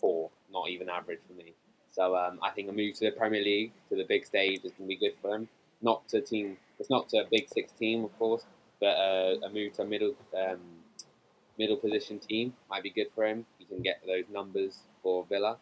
poor, 0.00 0.30
not 0.52 0.68
even 0.68 0.88
average 0.88 1.20
for 1.26 1.34
me. 1.34 1.52
So 1.90 2.16
um, 2.16 2.38
I 2.42 2.50
think 2.50 2.68
a 2.68 2.72
move 2.72 2.94
to 2.96 3.06
the 3.06 3.12
Premier 3.12 3.42
League, 3.42 3.72
to 3.88 3.96
the 3.96 4.04
big 4.04 4.26
stage, 4.26 4.60
is 4.64 4.72
going 4.72 4.88
to 4.88 4.88
be 4.88 4.96
good 4.96 5.14
for 5.22 5.34
him. 5.34 5.48
Not 5.82 6.06
to 6.08 6.18
a 6.18 6.20
team, 6.20 6.56
it's 6.78 6.90
not 6.90 7.08
to 7.10 7.18
a 7.18 7.24
big 7.30 7.48
six 7.48 7.72
team, 7.72 8.04
of 8.04 8.16
course, 8.18 8.44
but 8.80 8.96
uh, 8.96 9.36
a 9.44 9.50
move 9.50 9.72
to 9.74 9.82
a 9.82 9.84
middle 9.84 10.14
um, 10.36 10.58
middle 11.58 11.76
position 11.76 12.18
team 12.18 12.52
might 12.70 12.82
be 12.82 12.90
good 12.90 13.08
for 13.14 13.24
him. 13.24 13.46
He 13.58 13.64
can 13.64 13.82
get 13.82 14.00
those 14.06 14.24
numbers 14.32 14.80
for 15.02 15.24
Villa. 15.28 15.56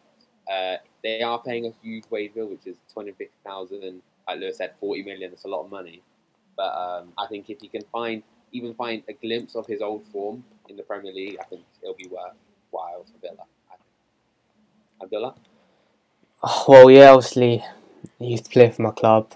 Uh, 0.51 0.77
they 1.03 1.21
are 1.21 1.41
paying 1.41 1.65
a 1.67 1.73
huge 1.81 2.03
wage 2.09 2.33
bill, 2.33 2.47
which 2.47 2.65
is 2.65 2.77
twenty 2.91 3.11
fifty 3.11 3.35
thousand, 3.45 3.83
and 3.83 4.01
like 4.27 4.39
Lewis 4.39 4.57
said, 4.57 4.73
forty 4.79 5.03
million. 5.03 5.31
That's 5.31 5.45
a 5.45 5.49
lot 5.49 5.63
of 5.65 5.71
money. 5.71 6.01
But 6.57 6.73
um, 6.75 7.13
I 7.17 7.27
think 7.27 7.49
if 7.49 7.61
he 7.61 7.67
can 7.67 7.83
find 7.91 8.23
even 8.53 8.73
find 8.75 9.03
a 9.09 9.13
glimpse 9.13 9.55
of 9.55 9.67
his 9.67 9.81
old 9.81 10.05
form 10.07 10.43
in 10.69 10.77
the 10.77 10.83
Premier 10.83 11.11
League, 11.11 11.37
I 11.39 11.43
think 11.43 11.63
it'll 11.81 11.95
be 11.95 12.07
worthwhile 12.07 13.03
for 13.03 13.19
Villa. 13.21 13.45
Abdullah, 15.01 15.35
Well, 16.67 16.89
yeah, 16.89 17.11
obviously, 17.11 17.63
he 18.19 18.27
used 18.27 18.45
to 18.45 18.51
play 18.51 18.69
for 18.71 18.83
my 18.83 18.91
club. 18.91 19.33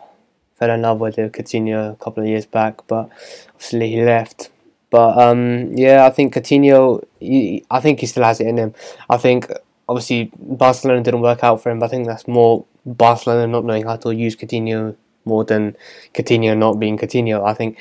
Fell 0.56 0.72
in 0.72 0.82
love 0.82 1.00
with 1.00 1.18
Coutinho 1.18 1.94
a 1.94 1.96
couple 1.96 2.24
of 2.24 2.30
years 2.30 2.46
back, 2.46 2.88
but 2.88 3.10
obviously 3.54 3.90
he 3.90 4.02
left. 4.04 4.50
But 4.90 5.18
um, 5.18 5.72
yeah, 5.76 6.06
I 6.06 6.10
think 6.10 6.34
Coutinho, 6.34 7.04
he, 7.20 7.66
I 7.70 7.80
think 7.82 8.00
he 8.00 8.06
still 8.06 8.24
has 8.24 8.40
it 8.40 8.48
in 8.48 8.58
him. 8.58 8.74
I 9.10 9.18
think 9.18 9.52
obviously 9.90 10.32
Barcelona 10.38 11.04
didn't 11.04 11.22
work 11.22 11.44
out 11.44 11.62
for 11.62 11.70
him, 11.70 11.80
but 11.80 11.88
I 11.88 11.90
think 11.90 12.08
that's 12.08 12.28
more 12.28 12.66
Barcelona 12.86 13.48
not 13.48 13.66
knowing 13.66 13.86
how 13.86 13.98
to 13.98 14.16
use 14.16 14.36
Coutinho 14.36 14.96
more 15.26 15.44
than 15.44 15.76
Coutinho 16.14 16.58
not 16.58 16.80
being 16.80 16.98
Coutinho. 16.98 17.46
I 17.46 17.54
think, 17.54 17.78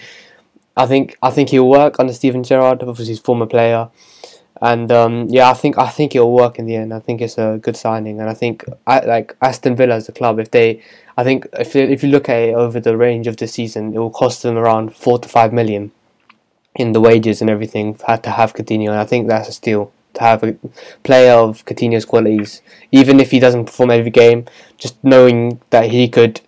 I 0.76 0.86
think, 0.86 1.16
I 1.22 1.30
think 1.30 1.48
he'll 1.50 1.68
work 1.68 1.98
under 1.98 2.12
Steven 2.12 2.42
Gerrard, 2.44 2.82
obviously 2.82 3.12
his 3.12 3.20
former 3.20 3.46
player. 3.46 3.88
And 4.62 4.90
um, 4.90 5.26
yeah, 5.28 5.50
I 5.50 5.54
think 5.54 5.76
I 5.76 5.88
think 5.88 6.14
it'll 6.14 6.32
work 6.32 6.58
in 6.58 6.64
the 6.64 6.76
end. 6.76 6.94
I 6.94 6.98
think 7.00 7.20
it's 7.20 7.36
a 7.36 7.58
good 7.60 7.76
signing, 7.76 8.20
and 8.20 8.30
I 8.30 8.32
think 8.34 8.64
I 8.86 9.00
like 9.00 9.36
Aston 9.42 9.76
Villa 9.76 9.96
as 9.96 10.08
a 10.08 10.12
club. 10.12 10.38
If 10.38 10.50
they, 10.50 10.80
I 11.14 11.24
think 11.24 11.46
if 11.58 11.74
you- 11.74 11.82
if 11.82 12.02
you 12.02 12.08
look 12.08 12.30
at 12.30 12.38
it 12.38 12.54
over 12.54 12.80
the 12.80 12.96
range 12.96 13.26
of 13.26 13.36
the 13.36 13.46
season, 13.48 13.92
it 13.94 13.98
will 13.98 14.10
cost 14.10 14.42
them 14.42 14.56
around 14.56 14.96
four 14.96 15.18
to 15.18 15.28
five 15.28 15.52
million 15.52 15.92
in 16.74 16.92
the 16.92 17.00
wages 17.02 17.42
and 17.42 17.50
everything 17.50 17.98
had 18.06 18.22
to 18.22 18.30
have 18.30 18.54
Coutinho, 18.54 18.88
and 18.90 18.98
I 19.00 19.04
think 19.04 19.28
that's 19.28 19.48
a 19.48 19.52
steal 19.52 19.92
to 20.14 20.20
have 20.22 20.42
a 20.42 20.56
player 21.04 21.34
of 21.34 21.64
Coutinho's 21.66 22.06
qualities, 22.06 22.62
even 22.90 23.20
if 23.20 23.30
he 23.32 23.38
doesn't 23.38 23.66
perform 23.66 23.90
every 23.90 24.10
game. 24.10 24.46
Just 24.78 24.96
knowing 25.04 25.60
that 25.68 25.90
he 25.90 26.08
could 26.08 26.40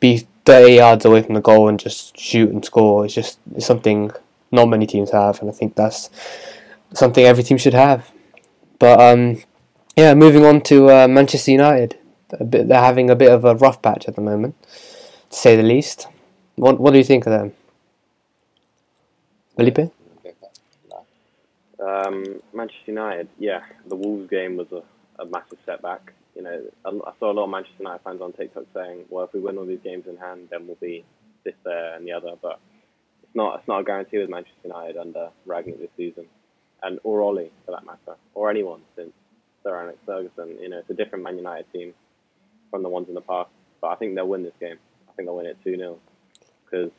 be 0.00 0.26
thirty 0.44 0.74
yards 0.74 1.04
away 1.04 1.22
from 1.22 1.34
the 1.34 1.40
goal 1.40 1.68
and 1.68 1.78
just 1.78 2.18
shoot 2.18 2.50
and 2.50 2.64
score 2.64 3.06
is 3.06 3.14
just 3.14 3.38
something 3.58 4.10
not 4.50 4.68
many 4.68 4.86
teams 4.86 5.10
have, 5.10 5.40
and 5.40 5.48
I 5.48 5.52
think 5.52 5.74
that's 5.74 6.10
something 6.94 7.24
every 7.24 7.44
team 7.44 7.58
should 7.58 7.74
have. 7.74 8.10
But 8.78 9.00
um, 9.00 9.42
yeah, 9.96 10.14
moving 10.14 10.44
on 10.44 10.60
to 10.62 10.90
uh, 10.90 11.08
Manchester 11.08 11.52
United. 11.52 11.98
Bit, 12.48 12.68
they're 12.68 12.80
having 12.80 13.10
a 13.10 13.16
bit 13.16 13.30
of 13.30 13.44
a 13.44 13.54
rough 13.54 13.82
patch 13.82 14.06
at 14.08 14.14
the 14.14 14.22
moment, 14.22 14.54
to 15.30 15.36
say 15.36 15.54
the 15.56 15.62
least. 15.62 16.08
What 16.56 16.80
What 16.80 16.92
do 16.92 16.98
you 16.98 17.04
think 17.04 17.26
of 17.26 17.32
them, 17.32 17.52
Felipe? 19.56 19.92
Um, 21.78 22.40
Manchester 22.54 22.92
United, 22.92 23.28
yeah, 23.38 23.62
the 23.86 23.96
Wolves 23.96 24.30
game 24.30 24.56
was 24.56 24.70
a, 24.70 24.82
a 25.20 25.26
massive 25.26 25.58
setback. 25.66 26.12
You 26.34 26.42
know, 26.42 26.62
I, 26.84 27.12
saw 27.18 27.30
a 27.30 27.34
lot 27.34 27.44
of 27.44 27.50
Manchester 27.50 27.76
United 27.80 28.02
fans 28.02 28.22
on 28.22 28.32
TikTok 28.32 28.64
saying, 28.74 29.04
"Well, 29.10 29.24
if 29.24 29.32
we 29.32 29.40
win 29.40 29.58
all 29.58 29.66
these 29.66 29.82
games 29.84 30.06
in 30.06 30.16
hand, 30.16 30.48
then 30.50 30.66
we'll 30.66 30.76
be 30.76 31.04
this, 31.44 31.54
there, 31.64 31.94
and 31.94 32.06
the 32.06 32.12
other." 32.12 32.34
But 32.40 32.58
it's 33.22 33.34
not. 33.34 33.58
It's 33.58 33.68
not 33.68 33.80
a 33.80 33.84
guarantee 33.84 34.18
with 34.18 34.30
Manchester 34.30 34.56
United 34.64 34.96
under 34.96 35.30
Rangnick 35.46 35.78
this 35.78 35.90
season, 35.96 36.26
and 36.82 36.98
or 37.04 37.20
Ollie 37.22 37.52
for 37.66 37.72
that 37.72 37.84
matter, 37.84 38.16
or 38.34 38.50
anyone 38.50 38.80
since 38.96 39.12
Sir 39.62 39.76
Alex 39.76 39.98
Ferguson. 40.06 40.58
You 40.60 40.70
know, 40.70 40.78
it's 40.78 40.90
a 40.90 40.94
different 40.94 41.24
Man 41.24 41.36
United 41.36 41.70
team 41.72 41.92
from 42.70 42.82
the 42.82 42.88
ones 42.88 43.08
in 43.08 43.14
the 43.14 43.20
past. 43.20 43.50
But 43.80 43.88
I 43.88 43.96
think 43.96 44.14
they'll 44.14 44.28
win 44.28 44.42
this 44.42 44.54
game. 44.58 44.78
I 45.08 45.12
think 45.12 45.28
they'll 45.28 45.36
win 45.36 45.46
it 45.46 45.58
two 45.62 45.76
0 45.76 45.98
because 46.64 46.90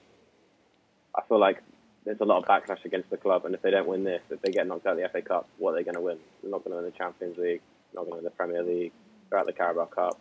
I 1.16 1.22
feel 1.28 1.40
like 1.40 1.64
there's 2.06 2.20
a 2.20 2.26
lot 2.26 2.38
of 2.40 2.46
backlash 2.46 2.84
against 2.86 3.10
the 3.10 3.18
club, 3.18 3.46
and 3.46 3.56
if 3.56 3.62
they 3.62 3.72
don't 3.72 3.88
win 3.88 4.04
this, 4.04 4.22
if 4.30 4.42
they 4.42 4.52
get 4.52 4.68
knocked 4.68 4.86
out 4.86 5.00
of 5.00 5.00
the 5.00 5.10
FA 5.10 5.22
Cup, 5.22 5.48
what 5.58 5.72
are 5.72 5.76
they 5.76 5.84
going 5.84 5.96
to 5.96 6.02
win? 6.02 6.18
They're 6.42 6.52
not 6.52 6.64
going 6.64 6.72
to 6.76 6.82
win 6.82 6.86
the 6.86 6.98
Champions 6.98 7.38
League, 7.38 7.62
not 7.96 8.02
going 8.02 8.12
to 8.12 8.16
win 8.18 8.24
the 8.24 8.30
Premier 8.32 8.64
League, 8.64 8.92
at 9.38 9.46
the 9.46 9.54
Carabao 9.54 9.86
Cup. 9.86 10.20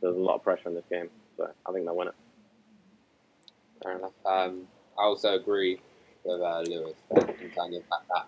There's 0.00 0.16
a 0.16 0.18
lot 0.18 0.36
of 0.36 0.42
pressure 0.42 0.68
in 0.68 0.74
this 0.74 0.84
game, 0.90 1.10
so 1.36 1.48
I 1.66 1.72
think 1.72 1.84
they'll 1.84 1.96
win 1.96 2.08
it. 2.08 2.14
Fair 3.82 3.98
enough. 3.98 4.12
Um, 4.24 4.66
I 4.98 5.02
also 5.02 5.34
agree 5.34 5.80
with 6.24 6.40
uh, 6.40 6.60
Lewis 6.60 6.94
in 7.10 7.50
terms 7.50 7.76
of 7.76 7.82
that 7.90 8.26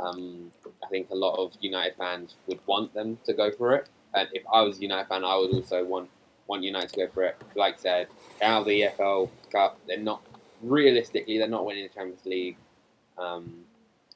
um, 0.00 0.50
I 0.82 0.88
think 0.88 1.10
a 1.10 1.14
lot 1.14 1.38
of 1.38 1.52
United 1.60 1.96
fans 1.96 2.34
would 2.46 2.60
want 2.66 2.94
them 2.94 3.18
to 3.24 3.32
go 3.32 3.50
for 3.50 3.74
it, 3.74 3.88
and 4.12 4.28
if 4.32 4.42
I 4.52 4.62
was 4.62 4.78
a 4.78 4.82
United 4.82 5.08
fan, 5.08 5.24
I 5.24 5.36
would 5.36 5.52
also 5.52 5.84
want 5.84 6.10
want 6.46 6.62
United 6.62 6.90
to 6.90 6.96
go 6.96 7.08
for 7.08 7.22
it. 7.22 7.36
Like 7.54 7.74
I 7.74 7.78
said, 7.78 8.08
out 8.42 8.66
the 8.66 8.82
EFL 8.82 9.30
Cup, 9.50 9.78
they're 9.86 9.98
not 9.98 10.22
realistically 10.62 11.38
they're 11.38 11.48
not 11.48 11.64
winning 11.64 11.84
the 11.84 11.88
Champions 11.88 12.24
League, 12.26 12.56
um, 13.18 13.64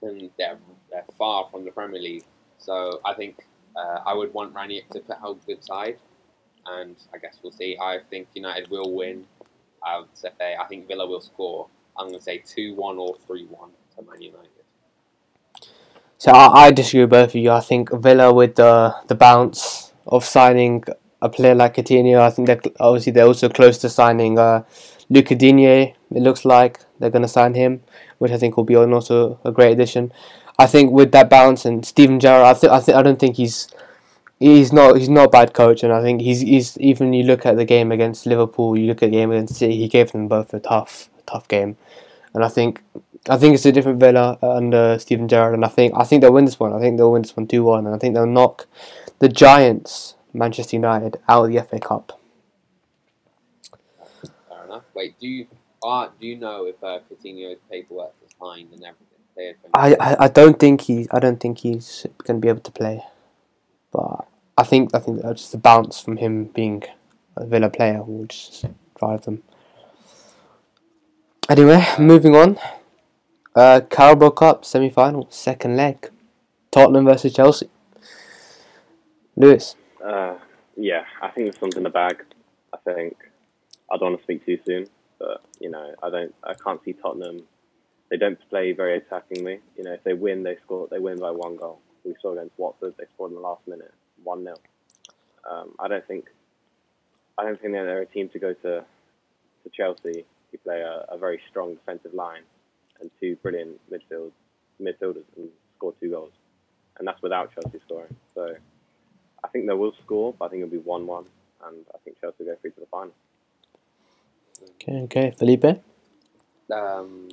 and 0.03 0.31
they're, 0.37 0.59
they're 0.91 1.05
far 1.17 1.49
from 1.51 1.65
the 1.65 1.71
Premier 1.71 2.01
League. 2.01 2.25
So 2.59 3.01
I 3.05 3.15
think 3.15 3.47
uh, 3.77 4.01
I 4.07 4.15
would 4.15 4.33
want 4.35 4.55
Rangnick 4.55 4.89
to 4.91 5.01
put 5.01 5.17
out 5.23 5.45
good 5.47 5.65
side, 5.65 5.99
and 6.67 6.97
I 7.15 7.19
guess 7.19 7.39
we'll 7.43 7.53
see. 7.53 7.77
I 7.81 7.99
think 8.11 8.29
United 8.35 8.71
will 8.71 8.95
win. 8.95 9.25
I 9.85 9.99
would 10.01 10.09
say 10.15 10.31
I 10.39 10.65
think 10.67 10.89
Villa 10.89 11.07
will 11.07 11.21
score. 11.21 11.69
I'm 11.97 12.07
going 12.07 12.19
to 12.19 12.23
say 12.23 12.39
two 12.39 12.75
one 12.75 12.99
or 12.99 13.17
three 13.27 13.47
one 13.47 13.71
to 13.97 14.03
Man 14.03 14.21
United. 14.21 14.51
So 16.19 16.33
I, 16.33 16.67
I 16.67 16.71
disagree 16.73 17.03
with 17.03 17.11
both 17.11 17.31
of 17.31 17.37
you. 17.37 17.51
I 17.51 17.61
think 17.61 17.91
Villa 17.93 18.33
with 18.33 18.57
the 18.57 18.95
the 19.07 19.15
bounce 19.15 19.93
of 20.07 20.25
signing 20.25 20.85
a 21.21 21.29
player 21.29 21.55
like 21.55 21.75
Coutinho, 21.75 22.21
I 22.21 22.31
think 22.31 22.47
that 22.47 22.67
obviously 22.81 23.13
they're 23.13 23.27
also 23.27 23.49
close 23.49 23.79
to 23.79 23.89
signing 23.89 24.39
uh, 24.39 24.65
Luca 25.11 25.35
Digne. 25.35 25.95
It 26.11 26.23
looks 26.23 26.45
like 26.45 26.81
they're 26.99 27.11
going 27.11 27.23
to 27.23 27.29
sign 27.29 27.55
him, 27.55 27.83
which 28.19 28.33
I 28.33 28.39
think 28.39 28.57
will 28.57 28.65
be 28.65 28.77
also 28.77 29.39
a 29.45 29.53
great 29.53 29.73
addition. 29.73 30.13
I 30.59 30.67
think 30.67 30.93
with 30.93 31.13
that 31.13 31.31
balance 31.31 31.65
and 31.65 31.85
Steven 31.87 32.19
Gerrard, 32.19 32.45
I 32.45 32.55
think 32.55 32.73
I 32.73 32.81
think 32.81 32.97
I 32.97 33.03
don't 33.03 33.19
think 33.19 33.37
he's 33.37 33.69
he's 34.41 34.73
not 34.73 34.97
he's 34.97 35.09
not 35.09 35.27
a 35.27 35.31
bad 35.31 35.55
coach, 35.55 35.83
and 35.85 35.93
I 35.93 36.03
think 36.03 36.21
he's 36.21 36.41
he's 36.41 36.77
even 36.79 37.13
you 37.13 37.23
look 37.25 37.47
at 37.47 37.57
the 37.57 37.65
game 37.65 37.93
against 37.93 38.27
Liverpool, 38.27 38.77
you 38.77 38.87
look 38.87 39.03
at 39.03 39.11
the 39.11 39.17
game 39.17 39.31
against 39.31 39.55
City, 39.55 39.77
he 39.77 39.89
gave 39.89 40.11
them 40.13 40.27
both 40.27 40.53
a 40.53 40.61
tough 40.61 41.11
tough 41.27 41.47
game, 41.47 41.77
and 42.35 42.45
I 42.45 42.49
think 42.49 42.83
I 43.29 43.37
think 43.37 43.55
it's 43.55 43.67
a 43.67 43.73
different 43.73 44.01
Villa 44.01 44.37
under 44.43 44.99
Steven 44.99 45.29
Gerrard, 45.29 45.55
and 45.55 45.65
I 45.65 45.69
think 45.69 45.95
I 45.97 46.03
think 46.05 46.23
they'll 46.23 46.33
win 46.33 46.45
this 46.45 46.59
one. 46.59 46.73
I 46.73 46.81
think 46.81 46.97
they'll 46.97 47.13
win 47.13 47.23
this 47.23 47.37
one 47.37 47.47
two 47.47 47.63
one, 47.63 47.87
and 47.87 47.95
I 47.95 47.99
think 47.99 48.15
they'll 48.15 48.27
knock 48.27 48.67
the 49.21 49.29
Giants, 49.29 50.17
Manchester 50.33 50.77
United, 50.77 51.19
out 51.29 51.45
of 51.45 51.53
the 51.53 51.63
FA 51.63 51.79
Cup. 51.79 52.19
Fair 54.49 54.65
enough. 54.65 54.85
Wait, 54.95 55.19
do 55.21 55.29
you 55.29 55.47
do 55.83 56.27
you 56.27 56.37
know 56.37 56.67
if 56.67 56.83
uh, 56.83 56.99
Coutinho's 57.09 57.61
paperwork 57.71 58.15
is 58.27 58.35
signed 58.41 58.73
and 58.73 58.83
everything? 58.83 59.08
From- 59.61 59.71
I, 59.75 59.97
I, 60.01 60.25
I 60.25 60.29
don't 60.29 60.59
think 60.59 60.83
he 60.83 61.07
I 61.11 61.19
don't 61.19 61.41
think 61.41 61.59
he's 61.59 62.07
going 62.25 62.41
to 62.41 62.45
be 62.45 62.49
able 62.49 62.61
to 62.61 62.73
play, 62.73 63.05
but 63.93 64.27
I 64.57 64.65
think 64.65 64.95
I 64.95 64.99
think 64.99 65.23
just 65.23 65.53
the 65.53 65.59
bounce 65.59 66.01
from 66.01 66.17
him 66.17 66.45
being 66.47 66.83
a 67.37 67.47
Villa 67.47 67.71
player 67.71 68.03
will 68.03 68.27
just 68.27 68.65
drive 68.99 69.23
them. 69.23 69.43
Anyway, 71.49 71.85
moving 71.99 72.35
on. 72.37 72.59
Uh, 73.55 73.81
Carabao 73.89 74.31
Cup 74.31 74.65
semi 74.65 74.91
final, 74.91 75.27
second 75.31 75.77
leg. 75.77 76.11
Tottenham 76.71 77.07
versus 77.07 77.33
Chelsea. 77.33 77.71
Lewis. 79.37 79.75
Uh, 80.05 80.37
yeah, 80.77 81.05
I 81.23 81.29
think 81.31 81.47
there's 81.47 81.59
something 81.59 81.79
in 81.79 81.85
the 81.85 81.91
bag. 81.91 82.25
I 82.73 82.77
think 82.85 83.17
I 83.91 83.97
don't 83.97 84.11
want 84.11 84.19
to 84.19 84.23
speak 84.25 84.45
too 84.45 84.59
soon, 84.67 84.89
but 85.19 85.43
you 85.61 85.71
know, 85.71 85.95
I 86.03 86.11
don't, 86.11 86.35
I 86.45 86.55
can't 86.55 86.83
see 86.85 86.93
Tottenham. 86.93 87.45
They 88.11 88.17
don't 88.17 88.39
play 88.49 88.73
very 88.73 89.01
attackingly. 89.01 89.61
You 89.77 89.85
know, 89.85 89.93
if 89.93 90.05
they 90.05 90.15
win, 90.15 90.43
they 90.43 90.57
score. 90.65 90.89
They 90.91 90.99
win 90.99 91.19
by 91.19 91.31
one 91.31 91.57
goal. 91.57 91.81
We 92.05 92.15
saw 92.23 92.33
against 92.33 92.59
Watford, 92.59 92.95
they 92.99 93.05
scored 93.15 93.33
in 93.33 93.37
the 93.37 93.43
last 93.43 93.67
minute, 93.67 93.93
one 94.23 94.45
0 94.45 94.57
um, 95.51 95.75
I 95.79 95.89
don't 95.89 96.07
think, 96.07 96.27
I 97.37 97.45
don't 97.45 97.61
think 97.61 97.73
they're 97.73 98.03
a 98.03 98.07
team 98.07 98.29
to 98.31 98.39
go 98.39 98.53
to, 98.53 98.85
to 98.85 99.71
Chelsea. 99.73 100.25
who 100.51 100.59
play 100.59 100.81
a, 100.81 101.05
a 101.09 101.19
very 101.19 101.41
strong 101.51 101.75
defensive 101.75 102.15
line 102.15 102.43
and 103.01 103.11
two 103.21 103.37
brilliant 103.37 103.81
midfield 103.91 104.33
midfielders 104.81 105.25
and 105.37 105.49
score 105.77 105.93
two 106.01 106.11
goals, 106.11 106.33
and 106.99 107.07
that's 107.07 107.21
without 107.23 107.53
Chelsea 107.55 107.81
scoring. 107.85 108.15
So 108.35 108.55
I 109.43 109.49
think 109.49 109.67
they 109.67 109.75
will 109.75 109.93
score, 110.05 110.35
but 110.39 110.47
I 110.47 110.49
think 110.49 110.63
it'll 110.63 110.73
be 110.73 110.79
one-one, 110.79 111.27
and 111.67 111.85
I 111.95 111.99
think 112.05 112.21
Chelsea 112.21 112.37
will 112.45 112.55
go 112.55 112.57
through 112.61 112.71
to 112.73 112.81
the 112.81 112.87
final. 112.87 113.13
Okay, 114.75 115.01
okay. 115.03 115.31
Felipe. 115.37 115.83
Um, 116.73 117.29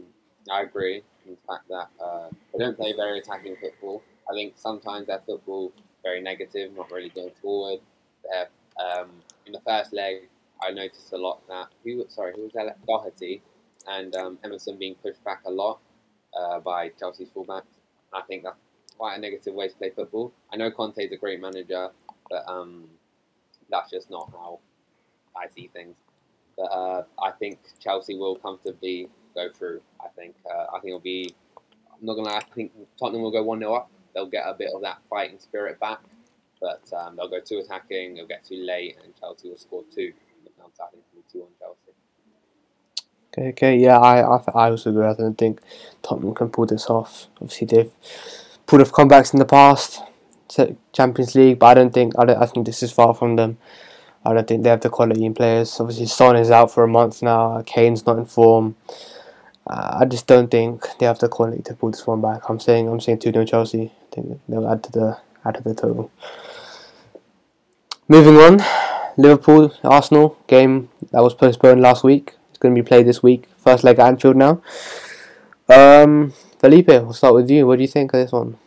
I 0.52 0.62
agree. 0.64 1.04
In 1.28 1.38
fact 1.48 1.68
that 1.70 1.90
uh, 2.04 2.30
they 2.54 2.60
don't 2.60 2.78
play 2.78 2.94
very 2.94 3.20
attacking 3.20 3.56
football. 3.62 4.04
I 4.30 4.34
think 4.34 4.54
sometimes 4.58 5.08
their 5.08 5.22
football 5.26 5.74
very 6.04 6.22
negative, 6.22 6.76
not 6.76 6.92
really 6.92 7.10
going 7.10 7.32
forward. 7.42 7.80
Um, 8.80 9.12
in 9.46 9.54
the 9.54 9.62
first 9.66 9.94
leg, 9.94 10.30
I 10.64 10.72
noticed 10.72 11.12
a 11.14 11.18
lot 11.18 11.48
that 11.48 11.68
who 11.84 12.06
sorry 12.10 12.34
who 12.36 12.44
was 12.44 12.54
that 12.54 12.86
Doherty 12.86 13.42
and 13.88 14.16
um, 14.16 14.40
Emerson 14.44 14.78
being 14.78 14.96
pushed 14.96 15.24
back 15.24 15.42
a 15.46 15.52
lot 15.52 15.80
uh, 16.38 16.60
by 16.60 16.90
Chelsea's 17.00 17.30
fullbacks. 17.36 17.64
I 18.14 18.22
think 18.28 18.44
that's 18.44 18.58
quite 18.98 19.16
a 19.18 19.22
negative 19.22 19.54
way 19.54 19.68
to 19.68 19.76
play 19.76 19.92
football. 19.92 20.34
I 20.52 20.58
know 20.58 20.72
Conte's 20.72 21.12
a 21.12 21.18
great 21.18 21.42
manager, 21.42 21.90
but 22.30 22.44
um, 22.48 22.86
that's 23.70 23.92
just 23.92 24.10
not 24.10 24.30
how 24.32 24.60
I 25.36 25.48
see 25.56 25.70
things. 25.74 25.96
But 26.58 26.66
uh, 26.66 27.04
I 27.22 27.32
think 27.32 27.60
Chelsea 27.80 28.16
will 28.18 28.38
comfortably 28.38 29.10
go 29.36 29.50
through. 29.54 29.82
I 30.04 30.08
think 30.16 30.36
uh, 30.50 30.66
I 30.76 30.80
think 30.80 30.90
it'll 30.90 31.00
be. 31.00 31.36
I'm 31.58 32.06
not 32.06 32.16
gonna. 32.16 32.30
lie, 32.30 32.38
I 32.38 32.56
think 32.56 32.72
Tottenham 33.00 33.22
will 33.22 33.32
go 33.32 33.44
one 33.44 33.60
0 33.60 33.74
up. 33.74 33.92
They'll 34.14 34.30
get 34.30 34.46
a 34.48 34.54
bit 34.54 34.72
of 34.74 34.82
that 34.82 35.00
fighting 35.10 35.40
spirit 35.40 35.80
back, 35.80 36.00
but 36.62 36.82
um, 36.94 37.16
they'll 37.16 37.30
go 37.30 37.40
too 37.40 37.60
attacking. 37.60 38.16
They'll 38.16 38.28
get 38.28 38.46
too 38.46 38.64
late, 38.64 38.98
and 39.04 39.14
Chelsea 39.20 39.50
will 39.50 39.58
score 39.58 39.84
two. 39.94 40.14
So 40.76 40.84
I 40.84 40.88
think 40.92 41.04
it'll 41.12 41.22
be 41.22 41.32
two 41.32 41.42
on 41.42 41.48
Chelsea. 41.60 41.86
Okay, 43.38 43.50
okay, 43.50 43.78
yeah, 43.78 43.98
I, 43.98 44.22
I, 44.22 44.44
I 44.56 44.70
also 44.72 44.90
agree. 44.90 45.06
I 45.06 45.14
don't 45.14 45.38
think 45.38 45.62
Tottenham 46.02 46.34
can 46.34 46.50
pull 46.50 46.66
this 46.66 46.90
off. 46.90 47.28
Obviously, 47.42 47.68
they've 47.68 47.92
pulled 48.66 48.82
off 48.82 48.92
comebacks 48.92 49.34
in 49.34 49.40
the 49.40 49.46
past, 49.46 50.02
Champions 50.94 51.36
League, 51.36 51.60
but 51.60 51.68
I 51.68 51.74
don't 51.76 51.94
think 51.94 52.14
I, 52.18 52.26
don't, 52.26 52.42
I 52.42 52.46
think 52.46 52.66
this 52.66 52.82
is 52.82 52.92
far 52.92 53.14
from 53.14 53.36
them. 53.36 53.58
I 54.26 54.34
don't 54.34 54.48
think 54.48 54.64
they 54.64 54.70
have 54.70 54.82
the 54.82 54.90
quality 54.90 55.24
in 55.26 55.34
players. 55.34 55.80
Obviously, 55.80 56.08
Son 56.08 56.36
is 56.36 56.50
out 56.50 56.72
for 56.72 56.84
a 56.84 56.88
month 56.88 57.22
now. 57.22 57.62
Kane's 57.66 58.06
not 58.06 58.18
in 58.18 58.26
form. 58.26 58.76
Uh, 59.68 59.98
I 60.02 60.06
just 60.06 60.28
don't 60.28 60.50
think 60.50 60.84
they 61.00 61.06
have 61.06 61.20
the 61.20 61.28
quality 61.28 61.62
to 61.64 61.74
pull 61.74 61.92
this 61.92 62.06
one 62.06 62.22
back. 62.22 62.50
I'm 62.50 62.60
saying 62.60 62.88
I'm 62.88 63.00
saying 63.00 63.20
two 63.20 63.32
0 63.32 63.46
Chelsea. 63.46 63.92
I 64.12 64.16
think 64.16 64.42
they'll 64.48 64.68
add 64.68 64.84
to 64.84 64.92
the 64.92 65.18
add 65.44 65.56
to 65.56 65.62
the 65.62 65.74
total. 65.74 66.12
Moving 68.08 68.38
on, 68.38 68.60
Liverpool 69.18 69.74
Arsenal 69.84 70.38
game 70.48 70.90
that 71.12 71.24
was 71.24 71.34
postponed 71.34 71.82
last 71.82 72.04
week. 72.04 72.34
It's 72.50 72.60
going 72.60 72.76
to 72.76 72.82
be 72.82 72.88
played 72.88 73.08
this 73.08 73.24
week. 73.24 73.46
First 73.58 73.84
leg 73.84 73.98
at 73.98 74.08
Anfield 74.08 74.36
now. 74.36 74.62
Um, 75.68 76.32
Felipe, 76.60 76.88
we'll 76.88 77.14
start 77.14 77.34
with 77.34 77.50
you. 77.50 77.66
What 77.66 77.78
do 77.78 77.82
you 77.82 77.88
think 77.88 78.14
of 78.14 78.20
this 78.20 78.32
one? 78.32 78.58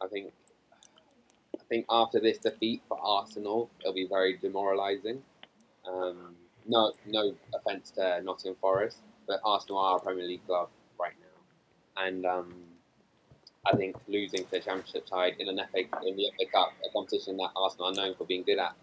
I 0.00 0.08
think 0.08 0.32
I 1.54 1.62
think 1.68 1.84
after 1.90 2.18
this 2.18 2.38
defeat 2.38 2.82
for 2.88 2.98
Arsenal, 3.02 3.70
it'll 3.80 3.92
be 3.92 4.06
very 4.06 4.38
demoralising. 4.38 5.22
Um, 5.86 6.36
no, 6.66 6.92
no 7.06 7.34
offence 7.54 7.90
to 7.92 8.22
Nottingham 8.22 8.56
Forest, 8.60 8.98
Arsenal 9.44 9.78
are 9.78 9.96
a 9.96 10.00
Premier 10.00 10.26
League 10.26 10.44
club 10.46 10.68
right 10.98 11.14
now, 11.20 12.04
and 12.04 12.26
um, 12.26 12.54
I 13.66 13.76
think 13.76 13.96
losing 14.08 14.44
to 14.44 14.50
the 14.50 14.60
Championship 14.60 15.08
side 15.08 15.34
in 15.38 15.48
an 15.48 15.60
FA 15.72 15.80
in 16.06 16.16
the 16.16 16.30
FA 16.38 16.50
Cup, 16.50 16.72
a 16.86 16.92
competition 16.92 17.36
that 17.38 17.50
Arsenal 17.56 17.88
are 17.88 17.94
known 17.94 18.14
for 18.16 18.24
being 18.24 18.42
good 18.42 18.58
at, 18.58 18.74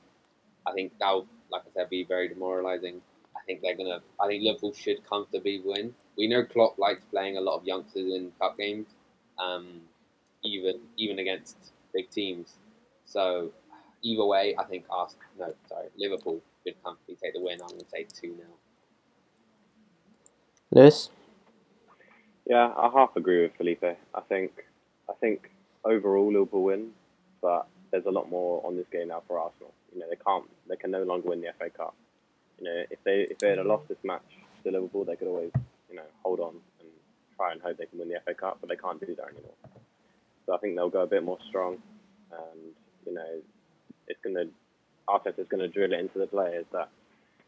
I 0.65 0.73
think 0.73 0.93
that 0.99 1.11
will, 1.11 1.27
like 1.49 1.63
I 1.63 1.73
said, 1.73 1.89
be 1.89 2.03
very 2.03 2.27
demoralising. 2.27 3.01
I 3.35 3.39
think 3.45 3.61
they're 3.61 3.75
gonna. 3.75 4.01
I 4.19 4.27
think 4.27 4.43
Liverpool 4.43 4.73
should 4.73 5.07
comfortably 5.07 5.61
win. 5.63 5.95
We 6.17 6.27
know 6.27 6.43
Klopp 6.43 6.77
likes 6.77 7.03
playing 7.05 7.37
a 7.37 7.41
lot 7.41 7.57
of 7.57 7.65
youngsters 7.65 8.13
in 8.13 8.31
cup 8.39 8.57
games, 8.57 8.87
um, 9.39 9.81
even 10.43 10.79
even 10.97 11.19
against 11.19 11.57
big 11.93 12.09
teams. 12.09 12.55
So 13.05 13.51
either 14.03 14.25
way, 14.25 14.55
I 14.57 14.63
think 14.65 14.85
Arsenal. 14.89 15.25
No, 15.39 15.53
sorry, 15.67 15.87
Liverpool 15.97 16.41
should 16.65 16.75
comfortably 16.83 17.17
take 17.21 17.33
the 17.33 17.41
win. 17.41 17.59
I'm 17.61 17.79
to 17.79 17.85
say 17.89 18.03
two 18.03 18.35
0 18.35 18.47
Lewis? 20.71 21.09
Yeah, 22.45 22.73
I 22.77 22.89
half 22.93 23.15
agree 23.15 23.41
with 23.41 23.55
Felipe. 23.57 23.83
I 23.83 24.21
think 24.29 24.51
I 25.09 25.13
think 25.19 25.51
overall 25.83 26.31
Liverpool 26.31 26.63
win, 26.63 26.91
but 27.41 27.67
there's 27.91 28.05
a 28.05 28.11
lot 28.11 28.29
more 28.29 28.65
on 28.65 28.75
this 28.75 28.85
game 28.91 29.09
now 29.09 29.23
for 29.27 29.39
Arsenal. 29.39 29.73
You 29.93 29.99
know, 29.99 30.07
they 30.09 30.15
can't 30.15 30.45
they 30.69 30.75
can 30.75 30.91
no 30.91 31.03
longer 31.03 31.29
win 31.29 31.41
the 31.41 31.53
FA 31.57 31.69
Cup. 31.69 31.95
You 32.59 32.65
know, 32.65 32.83
if 32.89 33.03
they 33.03 33.27
if 33.29 33.37
they 33.39 33.49
had 33.49 33.65
lost 33.65 33.87
this 33.87 33.97
match 34.03 34.23
to 34.63 34.71
Liverpool, 34.71 35.05
they 35.05 35.15
could 35.15 35.27
always, 35.27 35.51
you 35.89 35.95
know, 35.95 36.07
hold 36.23 36.39
on 36.39 36.55
and 36.79 36.89
try 37.35 37.51
and 37.51 37.61
hope 37.61 37.77
they 37.77 37.85
can 37.85 37.99
win 37.99 38.09
the 38.09 38.19
FA 38.25 38.33
Cup, 38.33 38.57
but 38.59 38.69
they 38.69 38.75
can't 38.75 38.99
do 38.99 39.15
that 39.15 39.27
anymore. 39.27 39.55
So 40.45 40.53
I 40.53 40.57
think 40.57 40.75
they'll 40.75 40.89
go 40.89 41.01
a 41.01 41.07
bit 41.07 41.23
more 41.23 41.37
strong 41.49 41.77
and, 42.31 42.59
you 43.05 43.13
know, 43.13 43.41
it's 44.07 44.19
gonna 44.23 44.45
Arteta's 45.07 45.47
gonna 45.49 45.67
drill 45.67 45.93
it 45.93 45.99
into 45.99 46.19
the 46.19 46.27
players 46.27 46.65
that 46.71 46.89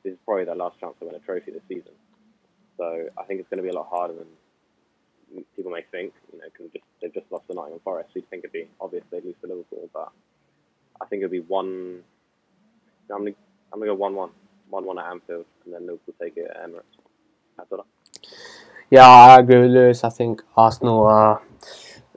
this 0.03 0.13
is 0.13 0.19
probably 0.25 0.45
their 0.45 0.55
last 0.55 0.79
chance 0.79 0.95
to 0.99 1.05
win 1.05 1.15
a 1.15 1.19
trophy 1.19 1.51
this 1.51 1.61
season. 1.67 1.91
So 2.79 3.09
I 3.17 3.23
think 3.23 3.41
it's 3.41 3.49
going 3.49 3.57
to 3.57 3.63
be 3.63 3.69
a 3.69 3.73
lot 3.73 3.89
harder 3.91 4.13
than 4.13 5.43
people 5.55 5.71
may 5.71 5.83
think. 5.91 6.13
You 6.31 6.39
know, 6.39 6.45
because 6.45 6.71
just, 6.71 6.85
they've 7.01 7.13
just 7.13 7.29
lost 7.29 7.45
to 7.47 7.53
Nottingham 7.53 7.81
Forest. 7.83 8.11
You'd 8.15 8.29
think 8.29 8.45
it'd 8.45 8.53
be 8.53 8.67
obvious 8.79 9.03
they'd 9.11 9.25
lose 9.25 9.35
to 9.41 9.47
Liverpool, 9.47 9.89
but 9.93 10.09
I 11.01 11.05
think 11.05 11.21
it'll 11.21 11.31
be 11.31 11.41
one. 11.41 12.01
I'm 13.11 13.19
gonna, 13.19 13.31
I'm 13.73 13.79
gonna 13.79 13.91
go 13.91 13.95
one-one, 13.95 14.29
one-one 14.69 14.97
at 14.97 15.11
Anfield, 15.11 15.45
and 15.65 15.73
then 15.73 15.81
Liverpool 15.81 16.15
take 16.21 16.37
it 16.37 16.49
at 16.49 16.63
Emirates. 16.63 16.83
That's 17.57 17.71
all. 17.73 17.85
Yeah, 18.89 19.07
I 19.07 19.39
agree 19.39 19.59
with 19.59 19.71
Lewis. 19.71 20.03
I 20.03 20.09
think 20.09 20.41
Arsenal 20.55 21.03
are 21.03 21.41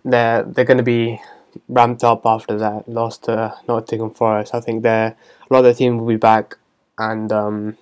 they're 0.04 0.42
they're 0.44 0.64
going 0.64 0.78
to 0.78 0.82
be 0.84 1.20
ramped 1.68 2.04
up 2.04 2.22
after 2.24 2.56
that 2.58 2.88
loss 2.88 3.18
to 3.18 3.54
Nottingham 3.66 4.10
Forest. 4.10 4.54
I 4.54 4.60
think 4.60 4.82
they're 4.82 5.16
a 5.50 5.52
lot 5.52 5.60
of 5.60 5.64
the 5.64 5.74
team 5.74 5.98
will 5.98 6.06
be 6.06 6.16
back, 6.16 6.56
and 6.98 7.32
um, 7.32 7.76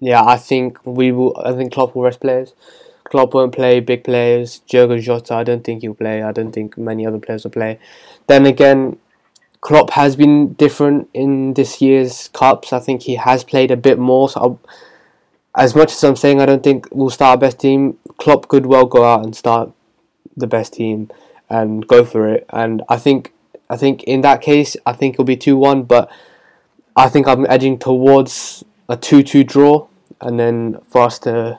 yeah, 0.00 0.24
I 0.24 0.36
think 0.36 0.78
we 0.84 1.12
will. 1.12 1.36
I 1.44 1.52
think 1.52 1.72
Klopp 1.72 1.94
will 1.94 2.02
rest 2.02 2.20
players. 2.20 2.54
Klopp 3.04 3.34
won't 3.34 3.54
play 3.54 3.80
big 3.80 4.04
players. 4.04 4.60
Diogo 4.68 4.98
Jota, 4.98 5.34
I 5.34 5.44
don't 5.44 5.64
think 5.64 5.82
he'll 5.82 5.94
play. 5.94 6.22
I 6.22 6.32
don't 6.32 6.52
think 6.52 6.76
many 6.76 7.06
other 7.06 7.18
players 7.18 7.44
will 7.44 7.50
play. 7.50 7.78
Then 8.26 8.46
again, 8.46 8.98
Klopp 9.60 9.90
has 9.90 10.14
been 10.14 10.52
different 10.52 11.08
in 11.14 11.54
this 11.54 11.80
year's 11.80 12.28
cups. 12.28 12.72
I 12.72 12.80
think 12.80 13.02
he 13.02 13.16
has 13.16 13.44
played 13.44 13.70
a 13.70 13.76
bit 13.76 13.98
more. 13.98 14.28
So, 14.28 14.40
I'll, 14.40 14.60
as 15.56 15.74
much 15.74 15.92
as 15.92 16.04
I'm 16.04 16.16
saying, 16.16 16.40
I 16.40 16.46
don't 16.46 16.62
think 16.62 16.86
we'll 16.92 17.10
start 17.10 17.30
our 17.30 17.38
best 17.38 17.58
team. 17.58 17.98
Klopp 18.18 18.48
could 18.48 18.66
well 18.66 18.86
go 18.86 19.04
out 19.04 19.24
and 19.24 19.34
start 19.34 19.72
the 20.36 20.46
best 20.46 20.74
team 20.74 21.10
and 21.50 21.86
go 21.86 22.04
for 22.04 22.28
it. 22.28 22.46
And 22.50 22.82
I 22.88 22.98
think, 22.98 23.32
I 23.68 23.76
think 23.76 24.04
in 24.04 24.20
that 24.20 24.42
case, 24.42 24.76
I 24.86 24.92
think 24.92 25.14
it'll 25.14 25.24
be 25.24 25.36
two 25.36 25.56
one. 25.56 25.82
But 25.82 26.10
I 26.94 27.08
think 27.08 27.26
I'm 27.26 27.46
edging 27.46 27.78
towards 27.78 28.64
a 28.88 28.96
two-two 28.96 29.44
draw, 29.44 29.86
and 30.20 30.38
then 30.38 30.78
for 30.84 31.02
us 31.02 31.18
to 31.20 31.58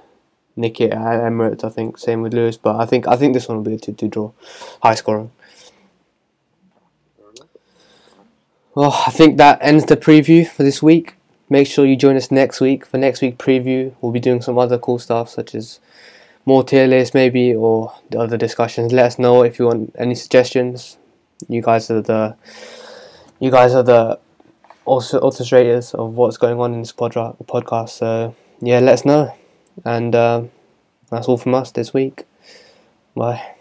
nick 0.55 0.81
it 0.81 0.91
at 0.91 1.21
Emirates. 1.21 1.63
I 1.63 1.69
think 1.69 1.97
same 1.97 2.21
with 2.21 2.33
Lewis, 2.33 2.57
but 2.57 2.75
I 2.77 2.85
think 2.85 3.07
I 3.07 3.15
think 3.15 3.33
this 3.33 3.47
one 3.47 3.57
will 3.57 3.63
be 3.63 3.75
a 3.75 3.79
two-two 3.79 4.07
draw, 4.07 4.31
high 4.81 4.95
scoring. 4.95 5.31
Well, 8.75 9.03
I 9.05 9.11
think 9.11 9.37
that 9.37 9.59
ends 9.61 9.85
the 9.85 9.97
preview 9.97 10.47
for 10.47 10.63
this 10.63 10.81
week. 10.81 11.15
Make 11.49 11.67
sure 11.67 11.85
you 11.85 11.95
join 11.95 12.15
us 12.15 12.29
next 12.29 12.61
week 12.61 12.85
for 12.85 12.97
next 12.97 13.21
week 13.21 13.37
preview. 13.37 13.93
We'll 13.99 14.11
be 14.11 14.19
doing 14.19 14.41
some 14.41 14.57
other 14.57 14.77
cool 14.77 14.99
stuff 14.99 15.29
such 15.29 15.55
as 15.55 15.79
more 16.45 16.63
tier 16.63 16.87
lists 16.87 17.13
maybe 17.13 17.53
or 17.53 17.93
the 18.11 18.19
other 18.19 18.37
discussions. 18.37 18.93
Let 18.93 19.05
us 19.05 19.19
know 19.19 19.43
if 19.43 19.59
you 19.59 19.65
want 19.65 19.95
any 19.97 20.15
suggestions. 20.15 20.97
You 21.47 21.61
guys 21.61 21.89
are 21.89 22.01
the 22.01 22.35
you 23.39 23.49
guys 23.49 23.73
are 23.73 23.83
the 23.83 24.19
also 24.89 25.19
orchestrators 25.21 25.93
of 25.95 26.13
what's 26.15 26.37
going 26.37 26.59
on 26.59 26.73
in 26.73 26.79
this 26.81 26.93
podra- 26.93 27.35
podcast. 27.45 27.89
So 27.89 28.35
yeah, 28.61 28.79
let 28.79 28.93
us 28.93 29.05
know. 29.05 29.33
And 29.85 30.15
um, 30.15 30.51
that's 31.09 31.27
all 31.27 31.37
from 31.37 31.55
us 31.55 31.71
this 31.71 31.93
week. 31.93 32.25
Bye. 33.15 33.58